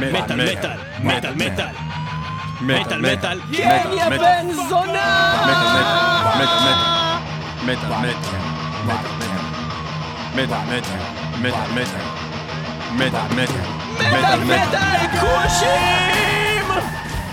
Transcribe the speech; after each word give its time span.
מטאל, 0.00 0.52
מטאל, 0.52 0.70
מטאל, 1.02 1.34
מטאל. 1.34 1.66
מטאל, 2.60 3.00
מטאל. 3.00 3.40
כן, 3.52 3.82
יא 3.92 4.08
בן 4.08 4.46
זונה! 4.68 5.32
מטאל, 5.42 5.76
מטאל, 6.36 6.90
מטאל, 7.64 7.92
מטאל. 7.98 8.40
מטאל, 10.34 10.58
מטאל. 10.66 10.98
מטאל, 11.40 11.70
מטאל. 11.72 12.20
מטאל, 12.94 13.28
מטאל, 13.32 13.56
מטאל, 14.00 14.44
מטאל, 14.44 15.20
כושים! 15.20 16.30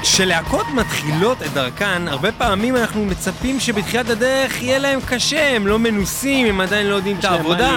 כשלהקות 0.02 0.66
מתחילות 0.74 1.42
את 1.42 1.54
דרכן, 1.54 2.08
הרבה 2.08 2.32
פעמים 2.32 2.76
אנחנו 2.76 3.06
מצפים 3.06 3.60
שבתחילת 3.60 4.10
הדרך 4.10 4.62
יהיה 4.62 4.80
להם 4.80 5.00
קשה, 5.08 5.56
הם 5.56 5.68
לא 5.68 5.80
מנוסים, 5.80 6.48
הם 6.48 6.62
עדיין 6.62 6.88
לא 6.88 6.96
יודעים 6.96 7.20
את 7.20 7.26
העבודה, 7.26 7.72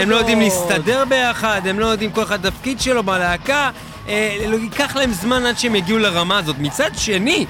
הם 0.00 0.10
לא 0.10 0.16
יודעים 0.16 0.40
להסתדר 0.40 1.04
ביחד, 1.04 1.60
הם 1.64 1.78
לא 1.78 1.86
יודעים 1.86 2.10
כל 2.10 2.22
אחד 2.22 2.50
תפקיד 2.50 2.80
שלו 2.80 3.02
בלהקה, 3.02 3.70
ייקח 4.08 4.96
להם 4.96 5.12
זמן 5.12 5.46
עד 5.46 5.58
שהם 5.58 5.74
יגיעו 5.74 5.98
לרמה 5.98 6.38
הזאת. 6.38 6.56
מצד 6.58 6.90
שני, 6.96 7.46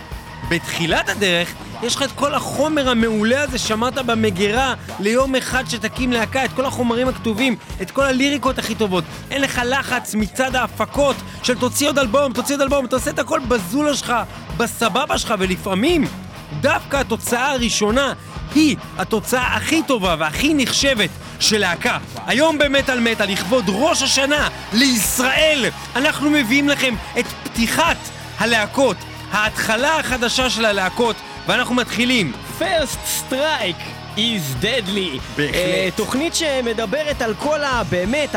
בתחילת 0.49 1.09
הדרך, 1.09 1.53
יש 1.83 1.97
לך 1.97 2.03
את 2.03 2.13
כל 2.13 2.35
החומר 2.35 2.89
המעולה 2.89 3.43
הזה 3.43 3.59
שמרת 3.59 3.95
במגירה 3.95 4.75
ליום 5.01 5.35
אחד 5.35 5.65
שתקים 5.69 6.13
להקה, 6.13 6.45
את 6.45 6.53
כל 6.53 6.67
החומרים 6.67 7.09
הכתובים, 7.09 7.57
את 7.83 7.91
כל 7.91 8.05
הליריקות 8.05 8.59
הכי 8.59 8.75
טובות. 8.75 9.05
אין 9.31 9.43
לך 9.43 9.61
לחץ 9.65 10.15
מצד 10.15 10.55
ההפקות 10.55 11.17
של 11.43 11.59
תוציא 11.59 11.89
עוד 11.89 11.99
אלבום, 11.99 12.33
תוציא 12.33 12.55
עוד 12.55 12.61
אלבום, 12.61 12.85
אתה 12.85 12.97
עושה 12.97 13.11
את 13.11 13.19
הכל 13.19 13.41
בזולה 13.49 13.97
שלך, 13.97 14.13
בסבבה 14.57 15.19
שלך, 15.19 15.35
ולפעמים 15.39 16.05
דווקא 16.61 16.97
התוצאה 16.97 17.53
הראשונה 17.53 18.13
היא 18.55 18.77
התוצאה 18.99 19.57
הכי 19.57 19.83
טובה 19.83 20.17
והכי 20.19 20.55
נחשבת 20.55 21.11
של 21.41 21.59
להקה. 21.59 21.99
היום 22.27 22.59
במטאל 22.59 23.01
מטאל, 23.01 23.31
לכבוד 23.31 23.65
ראש 23.69 24.03
השנה 24.03 24.49
לישראל, 24.73 25.65
אנחנו 25.97 26.31
מביאים 26.31 26.69
לכם 26.69 26.95
את 27.19 27.25
פתיחת 27.45 27.97
הלהקות, 28.39 28.97
ההתחלה 29.33 29.99
החדשה 29.99 30.51
של 30.51 30.65
הלהקות, 30.65 31.17
ואנחנו 31.47 31.75
מתחילים. 31.75 32.33
First 32.61 33.31
Strike 33.31 33.83
is 34.17 34.65
deadly. 34.65 35.21
בהחלט. 35.37 35.55
אה, 35.55 35.89
תוכנית 35.97 36.35
שמדברת 36.35 37.23
על 37.23 37.35
כל 37.35 37.65
ה... 37.65 37.83
באמת, 37.91 38.35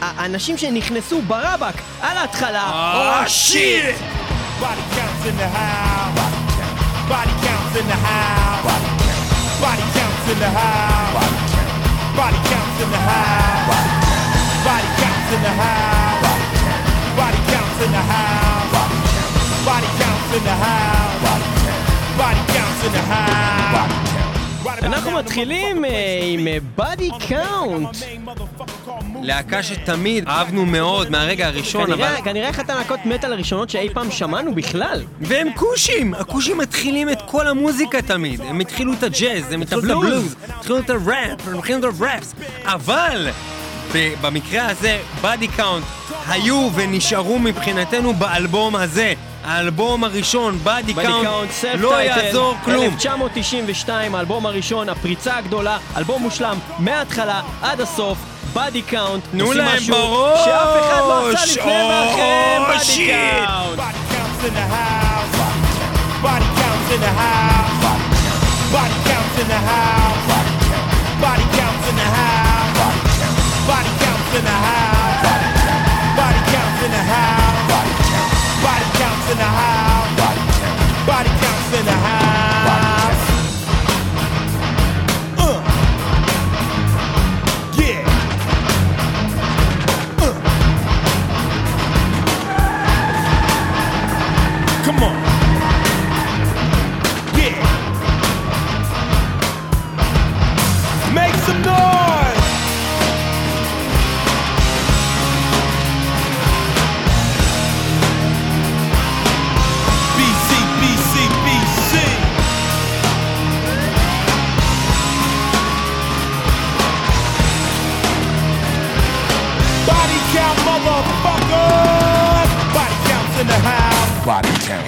האנשים 0.00 0.58
שנכנסו 0.58 1.22
ברבק 1.22 1.74
על 2.00 2.16
ההתחלה. 2.16 2.62
אה, 2.62 3.28
שיט! 3.28 3.84
Body 4.60 4.64
counts 4.96 5.26
in 5.26 5.36
the 5.40 5.48
house. 5.58 6.20
Body 7.08 7.34
counts 7.44 7.76
in 7.80 7.86
the 7.92 7.98
house. 8.08 8.82
Body 9.60 9.86
counts 9.96 10.30
in 10.32 10.38
the 10.38 10.50
house. 10.60 11.53
Body 12.16 12.36
counts 12.36 12.80
in 12.80 12.90
the 12.90 12.96
house. 12.96 13.74
Body 14.64 14.88
counts 15.02 15.32
in 15.34 15.42
the 15.42 15.50
house. 15.50 16.24
Body 17.16 17.38
counts 17.50 17.84
in 17.84 17.90
the 17.90 17.98
house. 17.98 18.70
Body 19.66 19.86
counts 19.98 20.36
in 20.36 20.44
the 20.44 20.54
house. 20.54 21.20
Body 22.16 22.42
counts 22.54 22.84
in 22.86 22.92
the 22.92 23.02
house. 23.02 24.03
אנחנו 24.84 25.10
מתחילים 25.10 25.84
אה, 25.84 25.90
עם 26.22 26.46
בדי 26.76 27.10
קאונט. 27.28 27.96
להקה 29.22 29.62
שתמיד 29.62 30.28
אהבנו 30.28 30.66
מאוד 30.66 31.10
מהרגע 31.10 31.46
הראשון, 31.46 31.92
אבל... 31.92 32.14
כנראה 32.24 32.50
אחת 32.50 32.70
הלהקות 32.70 33.00
מטאל 33.06 33.32
הראשונות 33.32 33.70
שאי 33.70 33.88
פעם 33.94 34.10
שמענו 34.10 34.54
בכלל. 34.54 35.02
והם 35.20 35.48
כושים! 35.54 36.14
הכושים 36.14 36.58
מתחילים 36.58 37.10
את 37.10 37.22
כל 37.26 37.48
המוזיקה 37.48 38.02
תמיד. 38.02 38.40
הם 38.40 38.60
התחילו 38.60 38.92
את 38.92 39.02
הג'אז, 39.02 39.52
הם 39.52 39.62
התחילו 39.62 39.82
את 39.82 39.90
הבלוז. 39.90 40.36
התחילו 40.48 40.78
את 40.78 40.90
הראפ, 40.90 41.48
הם 41.48 41.58
התחילו 41.58 41.78
את 41.78 41.84
הראפס. 42.00 42.34
אבל 42.64 43.28
במקרה 44.20 44.66
הזה, 44.66 44.98
Body 45.22 45.48
Count 45.48 45.84
היו 46.28 46.70
ונשארו 46.74 47.38
מבחינתנו 47.38 48.14
באלבום 48.14 48.76
הזה. 48.76 49.14
האלבום 49.44 50.04
הראשון, 50.04 50.58
Body 50.64 50.94
Count, 50.94 51.50
לא 51.78 52.02
יעזור 52.02 52.54
כלום. 52.64 52.84
1992, 52.84 54.14
האלבום 54.14 54.46
הראשון, 54.46 54.88
הפריצה 54.88 55.36
הגדולה, 55.36 55.78
אלבום 55.96 56.22
מושלם, 56.22 56.58
מההתחלה 56.78 57.40
עד 57.62 57.80
הסוף, 57.80 58.18
בדי 58.54 58.82
קאונט. 58.82 59.24
תנו 59.30 59.52
להם 59.52 59.82
בראש! 59.88 60.44
שאף 60.44 60.68
אחד 60.80 61.00
לא 61.00 61.30
עשה 61.30 61.60
לפני 61.60 61.72
ואחריהם, 61.72 62.62
בדי! 62.62 63.06
קאונט. 63.06 63.78
Body 66.24 66.48
counts 66.56 66.90
in 66.94 67.00
the 67.00 67.12
house. 67.26 67.84
Body 68.72 68.98
counts 69.08 69.38
in 69.40 69.48
the 69.52 69.60
house. 69.60 70.26
Body 71.22 71.46
counts 71.56 71.86
in 71.90 71.96
the 72.00 72.08
house. 72.18 72.78
Body 73.68 73.92
counts 74.02 74.34
in 74.38 74.44
the 74.48 74.56
house. 74.66 75.24
Body 76.18 76.40
counts 76.52 76.80
in 76.86 76.90
the 76.96 77.04
house. 77.12 78.03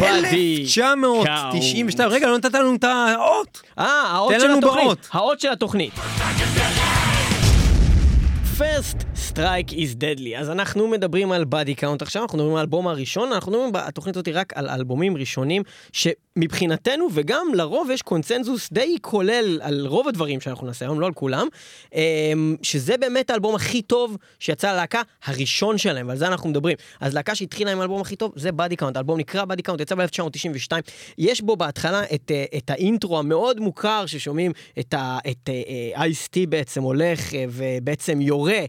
1992, 0.01 2.11
רגע, 2.11 2.27
לא 2.27 2.39
נתת 2.39 2.55
לנו 2.55 2.75
את 2.75 2.85
האות. 2.85 3.63
אה, 3.79 3.87
האות 4.11 4.35
של 4.41 4.51
התוכנית. 4.51 5.09
האות 5.13 5.41
של 5.41 5.53
התוכנית. 5.53 5.93
First 8.59 9.16
Strike 9.37 9.73
is 9.73 9.95
Deadly. 10.01 10.39
אז 10.39 10.51
אנחנו 10.51 10.89
מדברים 10.89 11.33
על 11.33 11.45
Body 11.45 11.75
Count 11.75 12.03
עכשיו, 12.03 12.23
אנחנו 12.23 12.39
מדברים 12.39 12.55
על 12.55 12.59
האלבום 12.59 12.89
הראשון, 12.89 13.33
אנחנו 13.33 13.53
מדברים 13.53 13.73
בתוכנית 13.73 14.17
הזאת 14.17 14.29
רק 14.29 14.53
על 14.57 14.69
אלבומים 14.69 15.17
ראשונים, 15.17 15.63
שמבחינתנו, 15.93 17.09
וגם 17.13 17.47
לרוב 17.55 17.91
יש 17.91 18.03
קונצנזוס 18.03 18.73
די 18.73 18.97
כולל 19.01 19.61
על 19.63 19.87
רוב 19.87 20.09
הדברים 20.09 20.41
שאנחנו 20.41 20.67
נעשה 20.67 20.85
היום, 20.85 21.01
לא 21.01 21.07
על 21.07 21.13
כולם, 21.13 21.47
אמ, 21.95 22.57
שזה 22.63 22.97
באמת 22.97 23.31
האלבום 23.31 23.55
הכי 23.55 23.83
טוב 23.83 24.17
שיצא 24.39 24.73
ללהקה 24.73 25.03
הראשון 25.25 25.79
שלהם, 25.79 26.09
ועל 26.09 26.17
זה 26.17 26.27
אנחנו 26.27 26.49
מדברים. 26.49 26.77
אז 27.01 27.15
להקה 27.15 27.35
שהתחילה 27.35 27.73
עם 27.73 27.81
האלבום 27.81 28.01
הכי 28.01 28.17
טוב, 28.17 28.33
זה 28.37 28.53
Body 28.53 28.77
Count, 28.77 28.97
האלבום 28.97 29.19
נקרא 29.19 29.45
Body 29.45 29.63
Count, 29.63 29.81
יצא 29.81 29.95
ב-1992. 29.95 30.73
יש 31.19 31.41
בו 31.41 31.57
בהתחלה 31.57 32.03
את, 32.15 32.31
אה, 32.31 32.45
את 32.57 32.71
האינטרו 32.71 33.19
המאוד 33.19 33.61
מוכר, 33.61 34.07
ששומעים 34.07 34.53
את 34.81 34.95
Ice-T 35.95 36.47
בעצם 36.47 36.83
הולך 36.83 37.35
אה, 37.35 37.45
ובעצם 37.49 38.21
יורה 38.21 38.61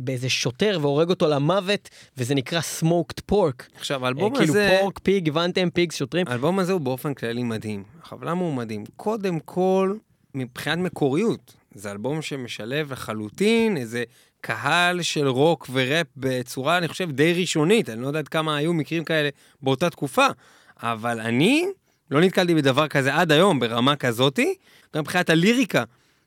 באיזה 0.00 0.28
שוטר 0.28 0.78
והורג 0.82 1.10
אותו 1.10 1.28
למוות, 1.28 1.88
וזה 2.16 2.34
נקרא 2.34 2.60
Smoked 2.60 3.20
Pork. 3.20 3.68
עכשיו, 3.74 4.04
האלבום 4.04 4.34
כאילו 4.34 4.50
הזה... 4.50 4.76
Pork, 4.80 4.98
pig, 4.98 5.28
הבנתם? 5.28 5.70
pigs, 5.70 5.96
שוטרים. 5.96 6.26
האלבום 6.28 6.58
הזה 6.58 6.72
הוא 6.72 6.80
באופן 6.80 7.14
כללי 7.14 7.42
מדהים. 7.42 7.84
עכשיו, 8.02 8.24
למה 8.24 8.40
הוא 8.40 8.54
מדהים? 8.54 8.84
קודם 8.96 9.40
כל, 9.40 9.96
מבחינת 10.34 10.78
מקוריות. 10.78 11.54
זה 11.74 11.90
אלבום 11.90 12.22
שמשלב 12.22 12.92
לחלוטין 12.92 13.76
איזה 13.76 14.04
קהל 14.40 15.02
של 15.02 15.28
רוק 15.28 15.68
וראפ 15.72 16.06
בצורה, 16.16 16.78
אני 16.78 16.88
חושב, 16.88 17.10
די 17.10 17.34
ראשונית. 17.40 17.88
אני 17.88 18.02
לא 18.02 18.06
יודע 18.06 18.18
עד 18.18 18.28
כמה 18.28 18.56
היו 18.56 18.72
מקרים 18.74 19.04
כאלה 19.04 19.28
באותה 19.62 19.90
תקופה, 19.90 20.26
אבל 20.82 21.20
אני 21.20 21.66
לא 22.10 22.20
נתקלתי 22.20 22.54
בדבר 22.54 22.88
כזה 22.88 23.14
עד 23.14 23.32
היום 23.32 23.60
ברמה 23.60 23.96
כזאתי, 23.96 24.54
גם 24.94 25.00
מבחינת 25.00 25.30
הליריקה, 25.30 25.84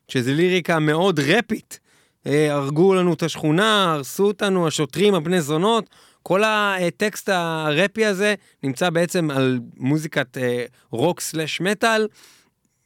שזה 0.07 0.33
ליריקה 0.33 0.79
מאוד 0.79 1.19
ראפית. 1.19 1.79
אה, 2.27 2.53
הרגו 2.53 2.93
לנו 2.93 3.13
את 3.13 3.23
השכונה, 3.23 3.93
הרסו 3.93 4.23
אותנו, 4.23 4.67
השוטרים, 4.67 5.15
הבני 5.15 5.41
זונות. 5.41 5.89
כל 6.23 6.43
הטקסט 6.45 7.29
הראפי 7.29 8.05
הזה 8.05 8.35
נמצא 8.63 8.89
בעצם 8.89 9.31
על 9.31 9.59
מוזיקת 9.77 10.37
אה, 10.37 10.65
רוק 10.89 11.19
סלאש 11.21 11.61
מטאל. 11.61 12.07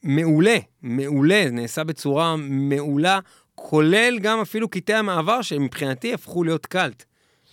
מעולה, 0.03 0.57
מעולה, 0.81 1.49
נעשה 1.51 1.83
בצורה 1.83 2.35
מעולה, 2.37 3.19
כולל 3.55 4.19
גם 4.19 4.41
אפילו 4.41 4.69
קטעי 4.69 4.95
המעבר 4.95 5.41
שמבחינתי 5.41 6.13
הפכו 6.13 6.43
להיות 6.43 6.65
קאלט. 6.65 7.05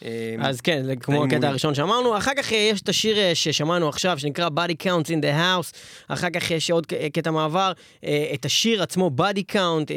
אה, 0.05 0.11
אז 0.41 0.61
כן, 0.61 0.83
זה 0.85 0.97
כמו. 0.97 1.25
הקטע 1.25 1.49
הראשון 1.49 1.75
שאמרנו. 1.75 2.17
אחר 2.19 2.31
כך 2.37 2.53
אה, 2.53 2.69
יש 2.73 2.81
את 2.81 2.89
השיר 2.89 3.19
אה, 3.19 3.35
ששמענו 3.35 3.89
עכשיו, 3.89 4.19
שנקרא 4.19 4.49
Body 4.49 4.87
Count 4.87 5.07
in 5.07 5.23
the 5.25 5.39
House. 5.39 5.73
אחר 6.09 6.31
כך 6.31 6.51
יש 6.51 6.71
עוד 6.71 6.87
ק- 6.87 6.95
קטע 7.13 7.31
מעבר, 7.31 7.73
אה, 8.05 8.31
את 8.35 8.45
השיר 8.45 8.83
עצמו, 8.83 9.11
Body 9.19 9.53
Count, 9.55 9.91
אה, 9.91 9.97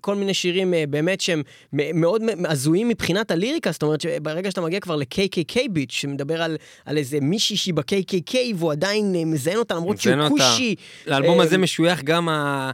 כל 0.00 0.14
מיני 0.14 0.34
שירים 0.34 0.74
אה, 0.74 0.84
באמת 0.88 1.20
שהם 1.20 1.42
מאוד 1.72 2.22
הזויים 2.48 2.88
מבחינת 2.88 3.30
הליריקה, 3.30 3.72
זאת 3.72 3.82
אומרת 3.82 4.00
שברגע 4.00 4.50
שאתה 4.50 4.60
מגיע 4.60 4.80
כבר 4.80 4.96
ל-KKK 4.96 5.58
ביץ', 5.70 5.92
שמדבר 5.92 6.42
על, 6.42 6.56
על 6.84 6.98
איזה 6.98 7.18
מישהי 7.20 7.56
שהיא 7.56 7.74
ב-KKK 7.74 8.34
והוא 8.56 8.72
עדיין 8.72 9.14
אה, 9.16 9.24
מזיין 9.24 9.58
אותה 9.58 9.74
למרות 9.74 10.00
שהוא. 10.00 10.28
כושי. 10.28 10.74
לאלבום 11.06 11.38
אה, 11.40 11.44
הזה 11.44 11.58
משוייך 11.58 12.02
גם 12.04 12.28
אה, 12.28 12.70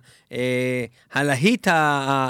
הלהיט 1.13 1.69
ה- 1.69 1.75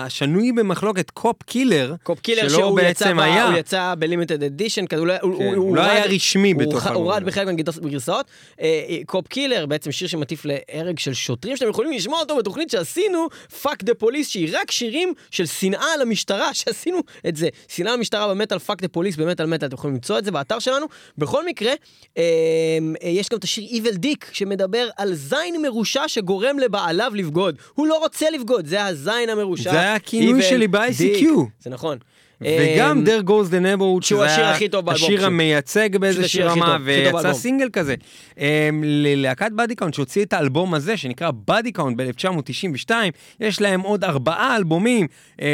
השנוי 0.07 0.53
במחלוקת, 0.53 1.11
Cop 1.11 1.43
Killer, 1.43 1.95
Cop 2.03 2.21
Killer 2.21 2.49
שהוא 2.49 2.77
בעצם 2.77 3.19
היה. 3.19 3.49
הוא 3.49 3.59
יצא 3.59 3.95
ב 3.99 4.04
limited 4.04 4.43
edition, 4.43 4.87
כזה 4.87 5.01
הוא 5.01 5.07
לא- 5.07 5.15
הוא- 5.23 5.39
כן, 5.39 5.45
הוא- 5.45 5.55
הוא 5.55 5.65
הוא 5.69 5.77
לא 5.77 5.81
היה 5.83 6.03
הורד- 6.05 6.15
רשמי 6.15 6.53
הוא 6.53 6.61
בתוך 6.63 6.87
האלבום 6.87 7.03
הורד 7.05 7.17
הזה. 7.23 7.27
בחלק 7.27 7.47
מהגרסאות. 7.83 8.27
אה, 8.61 8.67
אה, 8.89 8.97
Cop 9.07 9.27
Killer, 9.29 9.67
בעצם 9.67 9.93
שיר 9.93 10.09
שמטיף 10.09 10.43
להרג 10.45 10.99
של 10.99 11.15
שוטרים, 11.15 11.57
שאתם 11.57 11.71
יכולים 11.71 11.93
לשמוע 11.93 12.21
אותו 12.21 12.37
בתוכנית 12.37 12.71
שעשינו, 12.71 13.27
Fuck 13.63 13.83
the 13.83 13.95
Police, 13.95 14.29
שהיא 14.29 14.57
רק 14.61 14.71
שירים 14.71 15.13
של 15.31 15.47
שנאה 15.47 15.97
למשטרה, 16.01 16.55
שעשינו 16.59 16.99
את 17.29 17.37
זה. 17.37 17.49
שנאה 17.69 17.93
למשטרה 17.97 18.29
במטאל, 18.29 18.59
Fuck 18.59 18.83
the 18.83 18.89
Police 18.89 19.17
במטאל 19.17 19.47
מטאל, 19.47 19.69
אתם 19.69 19.75
יכולים 19.77 19.95
למצוא 19.95 20.19
את 20.19 20.25
זה 20.25 20.31
באתר 20.31 20.59
שלנו. 20.59 20.87
בכל 21.19 21.47
מקרה, 21.47 21.73
אה, 22.19 22.23
אה, 23.03 23.09
יש 23.09 23.29
גם 23.29 23.39
את 23.39 23.45
השיר 23.45 23.65
Evil 23.71 23.97
Dick, 24.05 24.27
שמדבר 24.33 24.89
על 24.97 25.15
זין 25.15 25.63
מרושע 25.63 26.03
שגורם 26.09 26.59
לבעליו 26.59 27.13
לבגוד. 27.15 27.57
הוא 27.75 27.88
לא 27.89 27.99
רוצה 27.99 28.31
לבגוד, 28.31 28.67
זה 28.67 28.85
הזין 28.85 29.29
המרושע. 29.29 29.71
זה 29.71 29.81
היה 29.81 29.95
הכינוי 29.95 30.43
שלי 30.43 30.69
ב-ICQ. 30.69 31.25
זה 31.61 31.71
נכון. 31.71 31.99
וגם 32.41 33.05
אה, 33.09 33.19
There 33.19 33.23
Goes 33.29 33.51
the 33.51 33.79
Neighborhood, 33.79 34.07
שהוא 34.07 34.25
השיר 34.25 34.45
הכי 34.45 34.69
טוב 34.69 34.87
באלבום, 34.87 35.05
השיר. 35.05 35.27
המייצג 35.27 35.97
באיזושהי 35.97 36.43
רמה, 36.43 36.79
ויצא. 36.85 37.33
סינגל 37.33 37.69
כזה. 37.73 37.95
אמ, 38.39 38.45
ללהקת 38.85 39.53
Body 39.53 39.75
Count 39.75 39.95
שהוציא 39.95 40.25
את 40.25 40.33
האלבום 40.33 40.75
הזה, 40.75 40.97
שנקרא 40.97 41.31
Body 41.31 41.73
Count 41.73 41.97
ב-1992, 41.97 42.91
יש 43.41 43.61
להם 43.61 43.81
עוד 43.81 44.05
ארבעה 44.05 44.57
אלבומים, 44.57 45.07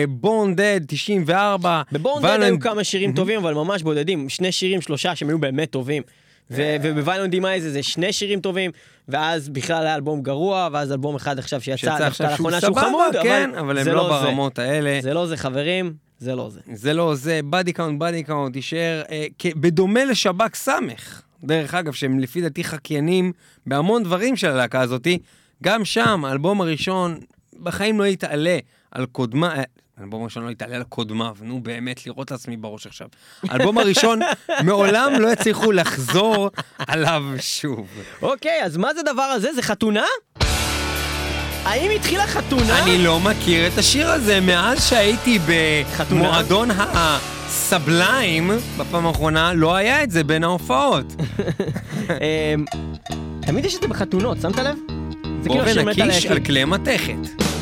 Born 0.08 0.54
Dead 0.54 0.80
94, 0.86 1.82
ב 1.92 1.98
Born 1.98 2.22
Dead 2.22 2.42
היו 2.42 2.60
כמה 2.60 2.84
שירים 2.84 3.12
טובים, 3.12 3.40
אבל 3.40 3.54
ממש 3.54 3.82
בודדים. 3.82 4.28
שני 4.28 4.52
שירים, 4.52 4.80
שלושה, 4.80 5.16
שהם 5.16 5.28
היו 5.28 5.38
באמת 5.38 5.70
טובים. 5.70 6.02
וב 6.50 7.30
Violent 7.30 7.60
Demise 7.60 7.82
שני 7.82 8.12
שירים 8.12 8.40
טובים, 8.40 8.70
ואז 9.08 9.48
בכלל 9.48 9.86
היה 9.86 9.94
אלבום 9.94 10.22
גרוע, 10.22 10.68
ואז 10.72 10.92
אלבום 10.92 11.16
אחד 11.16 11.38
עכשיו 11.38 11.60
שיצא, 11.60 11.76
שיצא 11.76 11.98
דווקא 11.98 12.22
לאחרונה 12.22 12.60
שהוא 12.60 12.76
חמוד, 12.76 13.14
כן, 13.22 13.50
אבל 13.60 13.78
הם 13.78 13.86
לא 13.86 14.18
זה. 14.20 14.24
ברמות 14.24 14.58
האלה. 14.58 14.98
זה 15.02 15.14
לא 15.14 15.26
זה, 15.26 15.36
חברים, 15.36 15.94
זה 16.18 16.34
לא 16.34 16.50
זה. 16.50 16.60
זה 16.72 16.94
לא 16.94 17.14
זה, 17.14 17.40
Body 17.44 17.72
Count, 17.72 17.98
Body 17.98 18.22
Count 18.22 18.56
יישאר 18.56 19.02
אה, 19.10 19.26
בדומה 19.56 20.04
לשב"ק 20.04 20.54
ס'. 20.54 21.22
דרך 21.44 21.74
אגב, 21.74 21.92
שהם 21.92 22.18
לפי 22.18 22.40
דעתי 22.40 22.64
חקיינים 22.64 23.32
בהמון 23.66 24.02
דברים 24.02 24.36
של 24.36 24.48
הלהקה 24.48 24.80
הזאתי. 24.80 25.18
גם 25.62 25.84
שם, 25.84 26.24
האלבום 26.24 26.60
הראשון 26.60 27.18
בחיים 27.62 28.00
לא 28.00 28.04
יתעלה 28.04 28.58
על 28.90 29.06
קודמה... 29.06 29.54
האלבום 29.98 30.22
הראשון 30.22 30.44
לא 30.44 30.50
יתעלה 30.50 30.76
על 30.76 30.82
קודמיו, 30.82 31.36
נו 31.40 31.60
באמת, 31.62 32.06
לראות 32.06 32.26
את 32.26 32.32
עצמי 32.32 32.56
בראש 32.56 32.86
עכשיו. 32.86 33.08
האלבום 33.48 33.78
הראשון, 33.78 34.20
מעולם 34.66 35.12
לא 35.18 35.32
יצליחו 35.32 35.72
לחזור 35.72 36.50
עליו 36.78 37.22
שוב. 37.40 37.88
אוקיי, 38.22 38.62
אז 38.64 38.76
מה 38.76 38.94
זה 38.94 39.00
הדבר 39.00 39.22
הזה? 39.22 39.52
זה 39.52 39.62
חתונה? 39.62 40.04
האם 41.64 41.90
התחילה 41.90 42.26
חתונה? 42.26 42.82
אני 42.82 43.04
לא 43.04 43.20
מכיר 43.20 43.66
את 43.66 43.78
השיר 43.78 44.10
הזה 44.10 44.40
מאז 44.40 44.88
שהייתי? 44.88 45.38
במועדון 46.10 46.68
הסבליים, 46.70 48.50
בפעם 48.78 49.06
האחרונה 49.06 49.52
לא 49.52 49.74
היה 49.74 50.02
את 50.02 50.10
זה 50.10 50.24
בין 50.24 50.44
ההופעות. 50.44 51.06
אמ, 52.10 52.64
תמיד 53.42 53.64
יש 53.64 53.76
את 53.76 53.82
זה 53.82 53.88
בחתונות, 53.88 54.38
שמת 54.42 54.56
לב? 54.58 54.76
זה 55.42 55.48
בוא 55.48 55.64
כאילו 55.64 55.84
מטאל. 55.84 56.10
על 56.30 56.44
כלי 56.44 56.64
מתכת. 56.64 57.53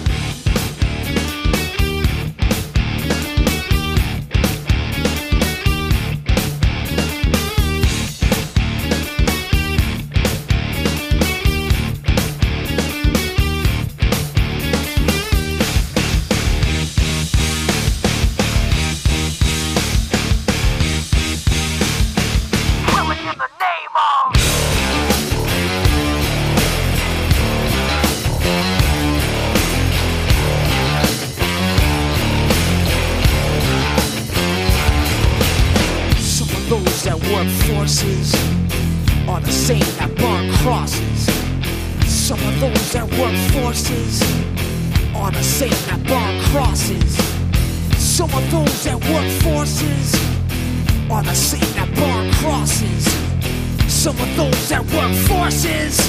Some 54.02 54.18
of 54.20 54.30
those 54.38 54.70
that 54.70 54.84
work 54.96 55.14
forces 55.32 56.00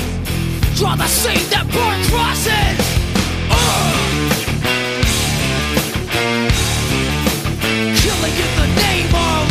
are 0.82 0.96
the 0.96 1.06
same 1.08 1.44
that 1.50 1.66
burn 1.74 1.98
crosses. 2.10 2.78
Ugh! 3.50 4.98
Killing 8.02 8.36
in 8.44 8.52
the 8.60 8.68
name 8.82 9.12
of 9.30 9.44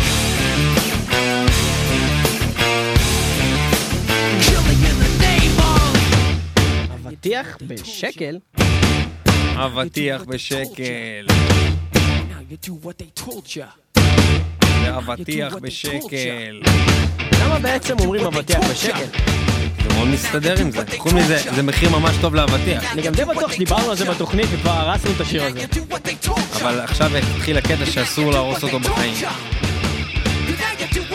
Killing 4.45 4.81
in 4.89 4.95
the 5.03 5.11
name 5.27 5.57
of 5.59 5.97
אבטיח 6.95 7.57
בשקל. 7.67 8.37
אבטיח 9.55 10.21
בשקל. 10.23 11.27
Now 12.29 12.41
you 12.49 12.57
do 12.57 12.73
what 12.85 12.97
they 12.97 13.11
told 13.25 13.55
ya. 13.55 13.67
זה 14.82 14.96
אבטיח 14.96 15.54
בשקל. 15.60 16.60
למה 17.40 17.58
בעצם 17.58 17.96
אומרים 18.00 18.26
אבטיח 18.26 18.70
בשקל? 18.70 19.04
זה 19.82 19.94
מאוד 19.94 20.08
מסתדר 20.08 20.60
עם 20.60 20.70
זה. 20.70 20.82
חוץ 20.98 21.12
מזה, 21.12 21.42
זה 21.54 21.62
מחיר 21.62 21.90
ממש 21.90 22.16
טוב 22.20 22.34
לאבטיח. 22.34 22.92
אני 22.92 23.02
גם 23.02 23.12
די 23.12 23.24
בטוח 23.24 23.52
שדיברנו 23.52 23.90
על 23.90 23.96
זה 23.96 24.04
בתוכנית 24.04 24.46
וכבר 24.52 24.70
הרסנו 24.70 25.10
את 25.16 25.20
השיר 25.20 25.44
הזה. 25.44 25.60
You 25.60 25.74
do 25.74 25.92
what 25.92 26.06
they 26.06 26.28
told 26.28 26.58
ya. 26.58 26.60
אבל 26.60 26.80
עכשיו 26.80 27.10
התחיל 27.16 27.58
הקטע 27.58 27.86
שאסור 27.86 28.30
להרוס 28.30 28.62
אותו 28.62 28.80
בחיים. 28.80 29.14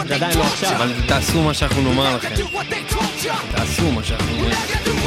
זה 0.07 0.15
עדיין 0.15 0.37
לא 0.37 0.43
עכשיו. 0.43 0.75
אבל 0.75 0.93
תעשו 1.07 1.41
מה 1.41 1.53
שאנחנו 1.53 1.81
נאמר 1.81 2.15
לכם. 2.15 2.29
תעשו 3.51 3.91
מה 3.91 4.03
שאנחנו 4.03 4.33
אומרים. 4.33 4.53
Do 4.85 4.97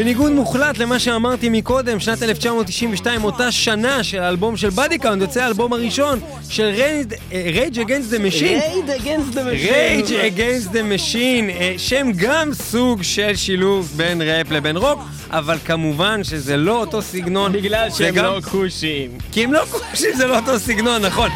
בניגוד 0.00 0.32
מוחלט 0.32 0.78
למה 0.78 0.98
שאמרתי 0.98 1.48
מקודם, 1.48 2.00
שנת 2.00 2.22
1992, 2.22 3.24
אותה 3.24 3.52
שנה 3.52 4.02
של 4.02 4.18
האלבום 4.22 4.56
של 4.56 4.70
Body 4.70 4.98
Count, 4.98 5.22
יוצא 5.22 5.42
האלבום 5.42 5.72
הראשון 5.72 6.20
של 6.48 6.72
Rage 7.32 7.80
Against 7.80 8.10
the 8.10 8.18
Machine. 8.18 8.60
Rage 8.60 8.90
Against 8.90 9.34
the 9.34 9.42
Rage 9.42 10.14
Against 10.14 10.70
the 10.70 10.82
Machine, 10.82 11.50
שהם 11.76 12.12
גם 12.16 12.54
סוג 12.54 13.02
של 13.02 13.36
שילוב 13.36 13.92
בין 13.96 14.22
ראפ 14.22 14.50
לבין 14.50 14.76
רוק, 14.76 15.00
אבל 15.30 15.58
כמובן 15.64 16.24
שזה 16.24 16.56
לא 16.56 16.80
אותו 16.80 17.02
סגנון. 17.02 17.52
בגלל 17.52 17.88
שהם 17.90 18.16
לא 18.16 18.40
כושים. 18.50 19.10
כי 19.32 19.44
הם 19.44 19.52
לא 19.52 19.64
כושים, 19.70 20.10
זה 20.16 20.26
לא 20.26 20.38
אותו 20.38 20.58
סגנון, 20.58 21.02
נכון. 21.02 21.30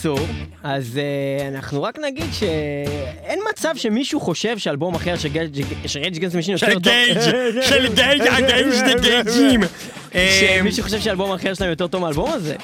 בקיצור, 0.00 0.18
אז 0.62 0.98
אה, 0.98 1.48
אנחנו 1.48 1.82
רק 1.82 1.98
נגיד 1.98 2.32
שאין 2.32 3.38
מצב 3.50 3.72
שמישהו 3.76 4.20
חושב 4.20 4.58
שאלבום 4.58 4.94
אחר 4.94 5.16
של 5.16 5.28
רייג' 5.98 6.18
גנס 6.18 6.34
משין 6.34 6.52
יותר 6.52 6.66
של 6.66 6.72
טוב. 6.74 6.82
גייג', 6.82 7.20
של 7.62 7.86
גייג', 7.94 8.22
הגייג' 8.22 8.68
זה 8.68 8.94
גייג'ים. 9.00 9.60
שמישהו 10.12 10.84
חושב 10.84 11.00
שהאלבום 11.00 11.32
האחר 11.32 11.54
שלהם 11.54 11.70
יותר 11.70 11.86
טוב 11.86 12.00
מהאלבום 12.00 12.32
הזה. 12.32 12.54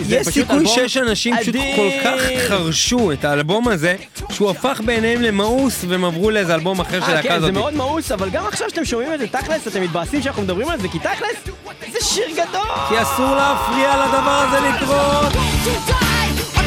זה 0.00 0.16
יש 0.16 0.28
סיכוי 0.28 0.66
שיש 0.66 0.96
אנשים 0.96 1.34
פשוט. 1.40 1.54
כל 1.76 1.88
כך 2.04 2.20
חרשו 2.48 3.12
את 3.12 3.24
האלבום 3.24 3.68
הזה, 3.68 3.96
שהוא 4.30 4.50
הפך 4.50 4.80
בעיניהם 4.84 5.22
למאוס 5.22 5.84
והם 5.88 6.04
עברו 6.04 6.30
לאיזה 6.30 6.54
אלבום 6.54 6.80
אחר 6.80 7.00
של 7.00 7.06
אה, 7.06 7.14
להקה 7.14 7.28
כן, 7.28 7.40
זה 7.40 7.46
הזאת. 7.46 7.54
מאוד 7.54 7.74
מאוס, 7.74 8.12
אבל 8.12 8.30
גם 8.30 8.46
עכשיו 8.46 8.70
שאתם 8.70 8.84
שומעים 8.84 9.14
את 9.14 9.18
זה 9.18 9.26
תכלס, 9.26 9.68
אתם 9.68 9.82
מתבאסים 9.82 10.22
שאנחנו 10.22 10.42
מדברים 10.42 10.68
על 10.68 10.80
זה, 10.80 10.88
כי 10.88 10.98
תכלס, 10.98 11.56
זה 11.92 11.98
שיר 12.00 12.28
גדול! 12.32 12.68
כי 12.88 13.02
אסור 13.02 13.34
להפריע 13.34 14.06
לדבר 14.06 14.46
הזה 14.48 14.68
לקרות. 14.68 15.95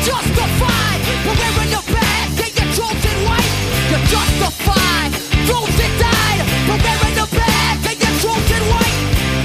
Justified 0.03 1.01
for 1.23 1.33
wearing 1.39 1.71
the 1.71 1.81
badge. 1.93 2.39
You're 3.89 4.07
justified. 4.07 5.11
Those 5.49 5.75
died 5.99 6.39
wearing 6.83 7.15
the 7.15 7.27
badge. 7.37 7.83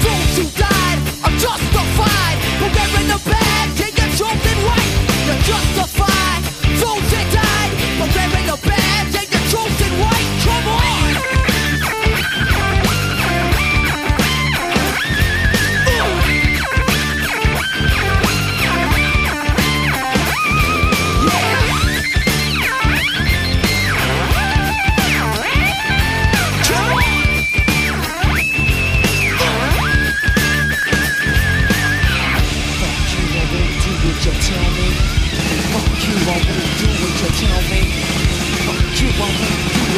Those 0.05 0.37
who 0.37 0.45
died 0.59 0.99
are 1.25 1.35
justified 1.37 2.37
wearing 2.75 3.07
the 3.07 3.19
badge. 3.25 3.79
You're 3.79 4.15
justified. 5.43 6.15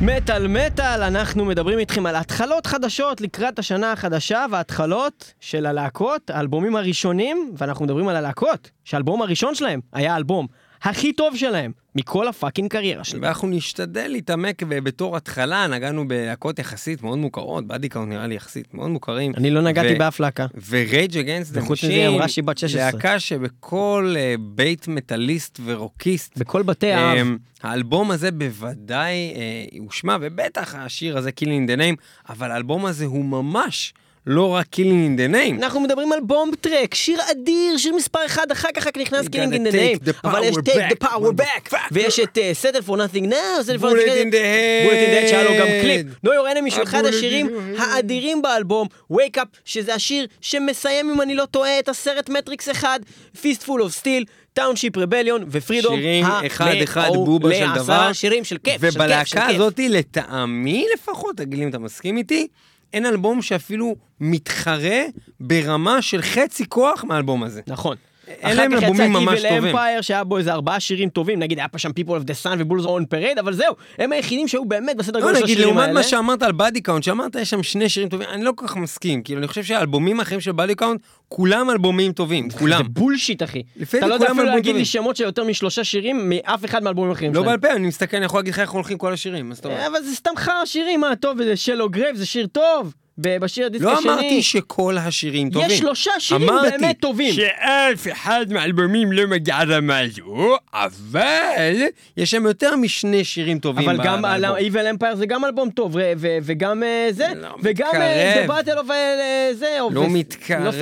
מטאל 0.00 0.48
מטאל, 0.48 1.02
אנחנו 1.02 1.44
מדברים 1.44 1.78
איתכם 1.78 2.06
על 2.06 2.16
התחלות 2.16 2.66
חדשות 2.66 3.20
לקראת 3.20 3.58
השנה 3.58 3.92
החדשה 3.92 4.44
והתחלות 4.50 5.32
של 5.40 5.66
הלהקות, 5.66 6.30
האלבומים 6.30 6.76
הראשונים, 6.76 7.54
ואנחנו 7.58 7.84
מדברים 7.84 8.08
על 8.08 8.16
הלהקות, 8.16 8.70
שהאלבום 8.84 9.22
הראשון 9.22 9.54
שלהם 9.54 9.80
היה 9.92 10.14
האלבום 10.14 10.46
הכי 10.82 11.12
טוב 11.12 11.36
שלהם 11.36 11.72
מכל 11.94 12.28
הפאקינג 12.28 12.70
קריירה 12.70 13.04
שלהם. 13.04 13.22
ואנחנו 13.22 13.48
נשתדל 13.48 14.08
להתעמק, 14.08 14.62
ובתור 14.68 15.16
התחלה 15.16 15.66
נגענו 15.66 16.08
בלהקות 16.08 16.58
יחסית 16.58 17.02
מאוד 17.02 17.18
מוכרות, 17.18 17.66
בדיקאונט 17.66 18.08
נראה 18.08 18.26
לי 18.26 18.34
יחסית 18.34 18.74
מאוד 18.74 18.90
מוכרים. 18.90 19.32
אני 19.36 19.50
לא 19.50 19.60
נגעתי 19.60 19.94
ו- 19.94 19.98
באף 19.98 20.20
להקה. 20.20 20.46
ורייג' 20.68 21.18
אגנסט 21.18 21.52
דה 21.52 21.62
וחוץ 21.62 21.84
מזה 21.84 22.08
אמרה 22.08 22.28
שהיא 22.28 22.44
בת 22.44 22.58
16. 22.58 22.90
להקה 22.92 23.20
שבכל 23.20 24.14
אה, 24.16 24.34
בית 24.40 24.88
מטאליסט 24.88 25.60
ורוקיסט, 25.64 26.38
בכל 26.38 26.62
בתי 26.62 26.92
האב. 26.92 27.18
אמ, 27.18 27.36
האלבום 27.62 28.10
הזה 28.10 28.30
בוודאי 28.30 29.14
אה, 29.14 29.78
הושמע, 29.78 30.16
ובטח 30.20 30.74
השיר 30.74 31.18
הזה, 31.18 31.30
Killing 31.40 31.68
in 31.68 31.70
the 31.70 31.80
Name, 31.80 32.02
אבל 32.28 32.50
האלבום 32.50 32.86
הזה 32.86 33.04
הוא 33.04 33.24
ממש 33.24 33.94
לא 34.26 34.48
רק 34.48 34.66
Killing 34.76 34.78
in 34.78 35.20
the 35.20 35.34
Name. 35.34 35.62
אנחנו 35.62 35.80
מדברים 35.80 36.12
על 36.12 36.20
Bombtrack, 36.20 36.94
שיר 36.94 37.20
אדיר, 37.30 37.76
שיר 37.76 37.94
מספר 37.94 38.26
אחד, 38.26 38.50
אחר 38.52 38.68
כך 38.74 38.86
נכנס 38.96 39.26
Name, 39.34 39.66
take 39.66 40.08
the 40.08 40.12
אבל 40.24 40.44
יש 40.44 40.56
take 40.56 40.92
the 40.92 41.06
power 41.06 41.42
back. 41.42 41.74
ויש 41.92 42.20
את 42.20 42.38
uh, 42.38 42.40
settle 42.64 42.82
for 42.82 42.96
nothing 42.96 43.30
now, 43.30 43.62
settle 43.62 43.78
for 43.78 43.80
Bullet 43.80 44.06
nothing 44.06 44.26
in 44.26 44.30
the 44.30 44.36
head. 44.36 45.28
שהיה 45.30 45.44
לו 45.44 45.50
גם 45.60 45.66
קליפ, 45.82 46.06
know 46.26 46.28
your 46.28 46.56
enemy 46.56 46.70
שהוא 46.70 46.82
אחד 46.82 47.04
Bullet 47.04 47.06
in 47.06 47.08
השירים. 47.08 47.48
האדירים 47.78 48.42
באלבום, 48.42 48.88
wake 49.12 49.36
up, 49.36 49.46
שזה 49.64 49.94
השיר 49.94 50.26
שמסיים 50.40 51.10
אם 51.10 51.22
אני 51.22 51.34
לא 51.34 51.44
טועה 51.44 51.78
את 51.78 51.88
הסרט 51.88 52.28
מטריקס 52.28 52.70
אחד, 52.70 53.00
fistful 53.36 53.66
of 53.66 54.02
steel, 54.02 54.24
Township 54.52 54.96
Rebellion 54.96 55.44
ו 55.50 55.55
Freedom, 55.55 55.96
שירים 55.96 56.24
אחד 56.46 56.74
אחד 56.84 57.10
בובה 57.14 57.54
של 57.54 57.66
דבר. 57.74 58.12
שירים 58.12 58.44
של 58.44 58.56
כיף, 58.64 58.74
של 58.74 58.80
כיף, 58.80 58.92
של 58.92 59.00
ובלהקה 59.00 59.46
כיף. 59.46 59.54
הזאת, 59.54 59.80
לטעמי 59.88 60.86
לפחות, 60.94 61.36
תגיד 61.36 61.58
לי 61.58 61.64
אם 61.64 61.70
אתה 61.70 61.78
מסכים 61.78 62.16
איתי, 62.16 62.46
אין 62.92 63.06
אלבום 63.06 63.42
שאפילו 63.42 63.96
מתחרה 64.20 65.00
ברמה 65.40 66.02
של 66.02 66.22
חצי 66.22 66.68
כוח 66.68 67.04
מהאלבום 67.04 67.42
הזה. 67.42 67.60
נכון. 67.66 67.96
אין 68.28 68.56
להם 68.56 68.72
אלבומים 68.72 69.12
ממש 69.12 69.42
טובים. 69.42 69.64
Empire 69.64 70.00
שהיה 70.00 70.24
בו 70.24 70.38
איזה 70.38 70.52
ארבעה 70.52 70.80
שירים 70.80 71.08
טובים, 71.08 71.38
נגיד 71.38 71.58
היה 71.58 71.68
פה 71.68 71.78
שם 71.78 71.90
People 71.90 72.10
of 72.10 72.24
the 72.24 72.44
Sun 72.44 72.56
ו 72.58 72.62
Bulls 72.62 72.84
on 72.84 73.04
Parade, 73.06 73.38
אבל 73.38 73.52
זהו, 73.52 73.74
הם 73.98 74.12
היחידים 74.12 74.48
שהיו 74.48 74.64
באמת 74.64 74.96
בסדר 74.96 75.18
לא, 75.18 75.24
גודל 75.24 75.34
של 75.36 75.42
נגיד, 75.42 75.56
השירים 75.56 75.74
לעומת 75.74 75.88
האלה. 75.88 75.94
מה 75.94 76.02
שאמרת 76.02 76.42
על 76.42 76.52
Body 76.52 76.80
Count, 76.80 77.04
שאמרת 77.04 77.34
יש 77.34 77.50
שם 77.50 77.62
שני 77.62 77.88
שירים 77.88 78.08
טובים, 78.08 78.28
אני 78.28 78.44
לא 78.44 78.52
כל 78.56 78.66
כך 78.66 78.76
מסכים. 78.76 79.22
כאילו, 79.22 79.38
אני 79.38 79.48
חושב 79.48 79.62
שהאלבומים 79.62 80.20
האחרים 80.20 80.40
של 80.40 80.52
Body 80.52 80.74
Count, 80.74 81.00
כולם 81.28 81.70
אלבומים 81.70 82.12
טובים, 82.12 82.50
כולם. 82.50 82.82
זה 82.82 82.88
bullshit 82.88 83.42
אחי. 83.42 83.62
אתה 83.98 84.06
לא 84.06 84.14
יודע 84.14 84.26
אפילו 84.26 84.44
להגיד 84.44 84.76
לי. 84.76 84.84
שמות 84.84 85.16
של 85.16 85.24
יותר 85.24 85.44
משלושה 85.44 85.84
שירים 85.84 86.28
מאף 86.28 86.64
אחד 86.64 86.82
מהאלבומים 86.82 87.10
האחרים 87.10 87.34
לא 87.34 87.42
שלהם. 87.42 87.60
בעל 87.60 87.70
פה, 87.70 87.76
אני 87.76 87.86
מסתכל, 87.86 88.16
אני 88.16 88.26
יכול 88.26 88.40
להגיד 88.40 88.54
לך 88.54 88.60
איך 88.60 88.70
הולכים 88.70 88.98
כל 88.98 89.12
השירים? 89.12 89.52
אבל 89.86 90.02
זה 90.02 90.14
סתם 90.14 90.30
חרא 90.36 90.64
שירים, 90.64 91.00
מה 91.00 91.16
טוב, 91.16 91.42
Shallow 91.42 91.88
Grave, 91.88 92.16
זה 92.16 92.26
שיר 92.26 92.46
טוב. 92.46 92.94
בשיר 93.18 93.66
הדיסק 93.66 93.84
לא 93.84 93.98
השני. 93.98 94.12
אמרתי 94.12 94.42
שכל 94.42 94.98
השירים 94.98 95.50
טובים. 95.50 95.70
יש 95.70 95.78
שלושה 95.78 96.10
שירים 96.18 96.48
אמרתי 96.48 96.70
באמת 96.70 97.00
טובים. 97.00 97.34
שאף 97.34 98.08
אחד 98.12 98.46
מהאלבומים 98.50 99.12
לא 99.12 99.26
מגיע 99.26 99.64
לרמה 99.64 99.98
הזו, 99.98 100.56
אבל 100.72 101.74
יש 102.16 102.30
שם 102.30 102.46
יותר 102.46 102.76
משני 102.76 103.24
שירים 103.24 103.58
טובים. 103.58 103.88
אבל 103.88 104.04
גם 104.04 104.22
באלבום. 104.22 104.56
Evil 104.56 104.98
Empire 104.98 105.14
זה 105.14 105.26
גם 105.26 105.44
אלבום 105.44 105.70
טוב, 105.70 105.96
וגם 106.42 106.82
אה, 106.82 107.08
זה, 107.10 107.26
לא 107.36 107.48
וגם 107.62 107.90
אה, 107.94 108.44
מתקרב. 108.44 108.60
The 108.60 108.64
Battle 108.64 108.86
of 108.86 108.90
אה, 108.90 109.50
זה, 109.54 109.78
לא 109.90 110.06
מתקרב, 110.08 110.74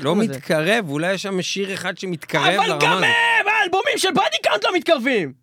לא? 0.00 0.16
מתקרב, 0.16 0.90
אולי 0.90 1.12
יש 1.12 1.22
שם 1.22 1.42
שיר 1.42 1.74
אחד 1.74 1.98
שמתקרב 1.98 2.42
אבל 2.42 2.66
לרמה 2.66 2.78
גם 2.80 2.92
הזאת. 2.92 3.04
אה, 3.04 3.60
האלבומים 3.60 3.98
של 3.98 4.10
Body 4.10 4.36
Count 4.42 4.64
לא 4.64 4.70
מתקרבים! 4.76 5.41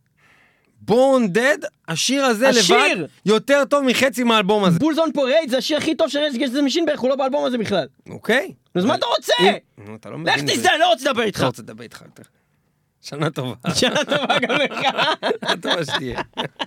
Born 0.90 1.28
Dead, 1.28 1.58
השיר 1.88 2.26
הזה 2.26 2.50
השיר! 2.50 2.78
לבד 2.78 3.06
יותר 3.26 3.64
טוב 3.70 3.84
מחצי 3.84 4.24
מהאלבום 4.24 4.64
הזה, 4.64 4.80
Bulls 4.80 4.98
on 4.98 5.12
Parade 5.14 5.50
זה 5.50 5.58
השיר 5.58 5.78
הכי 5.78 5.96
טוב 5.96 6.10
של 6.10 6.20
Rage 6.20 6.38
Against 6.38 6.49
the 6.49 6.54
Machine 6.64 6.86
בערך, 6.86 7.00
הוא 7.00 7.10
לא 7.10 7.16
באלבום 7.16 7.46
הזה 7.46 7.58
בכלל. 7.58 7.86
אוקיי? 8.10 8.52
אז 8.76 8.86
מה 8.86 8.96
אתה 8.96 9.06
רוצה? 9.06 9.34
אם- 9.42 9.86
נו, 9.88 9.96
אתה 9.96 10.10
לא 10.10 10.16
לך 10.16 10.22
מבין 10.22 10.46
בזה. 10.46 10.54
תזדהה, 10.56 10.78
לא 10.78 10.90
רוצה 10.90 11.10
לדבר 11.10 11.24
איתך. 11.24 11.42
לא 11.42 11.46
רוצה 11.48 11.62
לדבר 11.62 11.84
איתך 11.84 12.02
יותר. 12.06 12.24
שנה 13.02 13.30
טובה. 13.30 13.54
שנה 13.80 14.04
טובה 14.06 14.40
גם 14.40 14.56
לך. 14.56 14.80
שנה 15.42 15.56
טובה 15.62 15.86
שתהיה. 15.86 16.22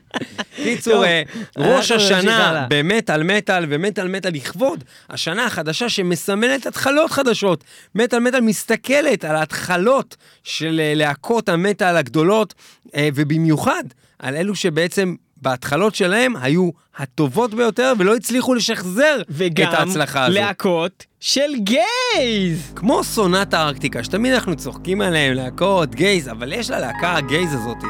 קיצור, 0.64 1.05
אה, 1.05 1.23
ראש 1.59 1.91
אנחנו 1.93 2.05
נמשיך 2.07 2.19
השנה. 2.19 2.67
במטאל 2.71 3.23
מטאל 3.23 3.64
ומטאל 3.69 4.09
מטאל 4.09 4.31
לכבוד 4.35 4.85
השנה 5.11 5.45
החדשה 5.47 5.88
שמסמלת 5.88 6.67
התחלות 6.67 7.11
חדשות. 7.11 7.64
מטאל 7.95 8.19
מטאל 8.19 8.41
מסתכלת 8.41 9.25
על 9.25 9.37
ההתחלות 9.37 10.17
של 10.45 10.81
אה, 10.81 10.93
להקות 10.97 11.49
המטאל 11.49 11.97
הגדולות, 11.97 12.55
אה, 12.95 13.09
ובמיוחד 13.14 13.85
על 14.23 14.37
אלו 14.37 14.55
שבעצם 14.55 15.14
בהתחלות 15.37 15.95
שלהם 15.95 16.37
היו 16.37 16.71
הטובות 16.97 17.55
ביותר 17.55 17.93
ולא 17.99 18.17
הצליחו 18.17 18.55
לשחזר 18.55 19.21
את 19.21 19.75
ההצלחה 19.75 20.25
הזאת. 20.25 20.37
וגם 20.37 20.47
להקות 20.47 21.07
של 21.21 21.50
גייז! 21.57 22.73
כמו 22.76 23.05
סונת 23.05 23.55
ארקטיקה, 23.55 24.05
שתמיד 24.05 24.33
אנחנו 24.33 24.57
צוחקים 24.57 25.00
עליהם, 25.00 25.35
להקות, 25.35 25.95
גייז, 25.95 26.29
אבל 26.29 26.52
יש 26.52 26.71
ללהקה 26.71 27.17
הגייז 27.17 27.55
הזאתי. 27.55 27.87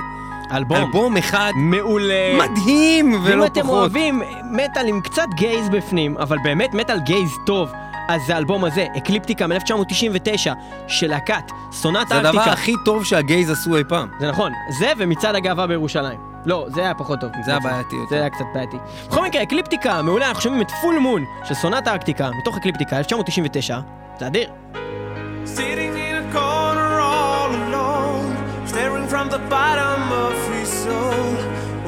אלבום. 0.52 0.76
אלבום 0.76 1.16
אחד 1.16 1.52
מעולה. 1.56 2.38
מדהים, 2.38 3.14
ולא 3.14 3.20
פחות. 3.22 3.56
אם 3.56 3.62
אתם 3.62 3.68
אוהבים 3.68 4.22
מטאל 4.50 4.88
עם 4.88 5.00
קצת 5.00 5.26
gays 5.36 5.68
בפנים, 5.68 6.16
אבל 6.16 6.36
באמת 6.44 6.74
מטאל 6.74 6.98
gays 7.00 7.30
טוב. 7.46 7.72
אז 8.08 8.20
זה 8.26 8.34
האלבום 8.34 8.64
הזה, 8.64 8.86
Ecliptica 8.96 9.46
מ-1999, 9.46 10.50
של 10.88 11.06
להקת 11.06 11.52
Sonata 11.72 12.12
Arctica. 12.12 12.22
זה 12.22 12.28
הדבר 12.28 12.50
הכי 12.52 12.74
טוב 12.84 13.04
שה 13.04 13.24
gays 13.24 13.50
עשו 13.50 13.76
אי 13.76 13.84
פעם. 13.88 14.08
זה 14.20 14.28
נכון. 14.28 14.52
זה 14.78 14.92
ומצעד 14.98 15.34
הגאווה 15.34 15.66
בירושלים. 15.66 16.32
לא, 16.46 16.66
זה 16.68 16.80
היה 16.80 16.94
פחות 16.94 17.20
טוב. 17.20 17.30
זה 17.44 17.50
היה 17.50 17.60
בעייתי 17.60 17.96
יותר. 17.96 18.10
זה 18.10 18.20
היה 18.20 18.30
קצת 18.30 18.44
בעייתי. 18.54 18.76
בכל 19.08 19.24
מקרה, 19.24 19.42
Ecliptica, 19.42 20.02
מעולה, 20.02 20.28
אנחנו 20.28 20.42
שומעים 20.42 20.62
את 20.62 20.70
Full 20.70 20.98
Moon 20.98 21.24
של 21.44 21.54
Sonata 21.54 21.88
Arctica, 21.88 22.30
מתוך 22.38 22.56
Ecliptica, 22.56 22.98
1999. 22.98 23.80
זה 24.18 24.26
אדיר. 24.26 24.50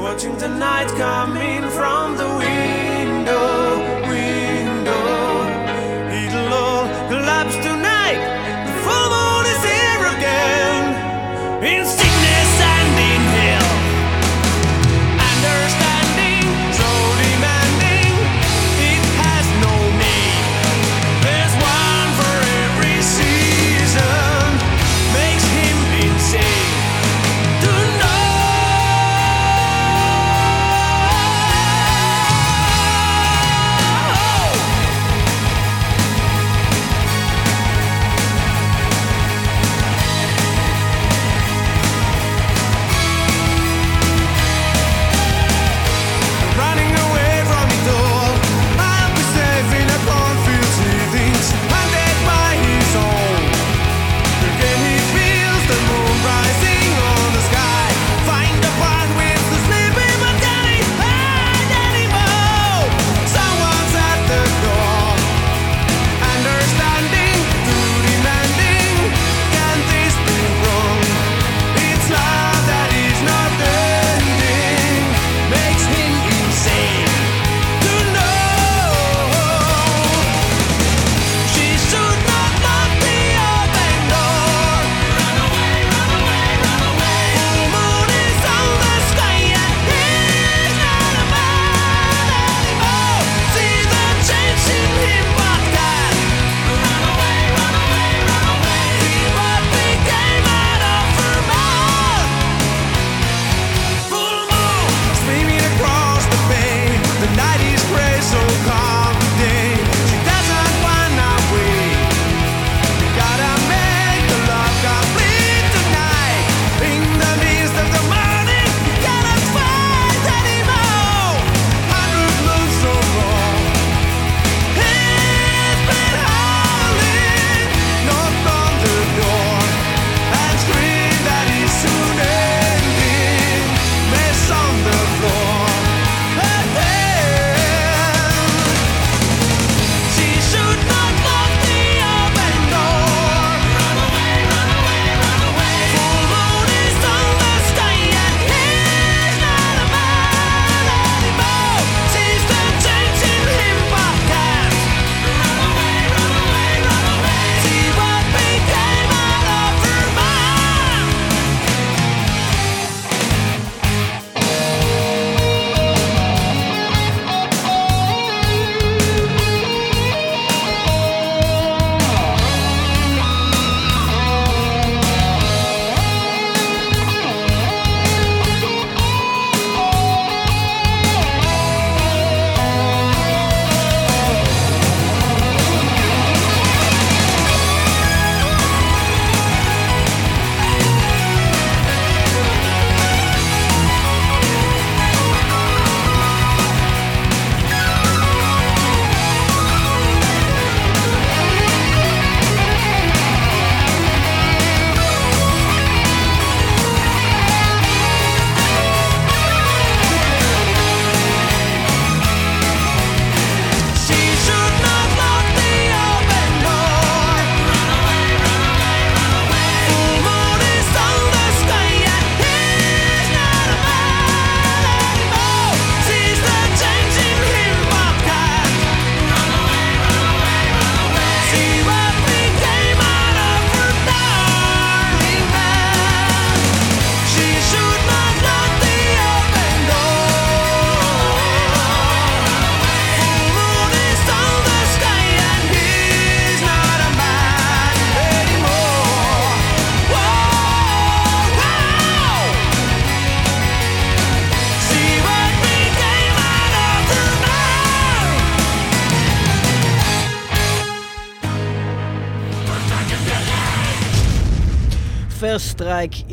Watching 0.05 0.37
the 0.45 0.49
night 0.49 0.91
coming 1.05 1.65
from 1.77 2.07
the 2.21 2.29
wind. 2.39 2.64
Instead 11.65 12.04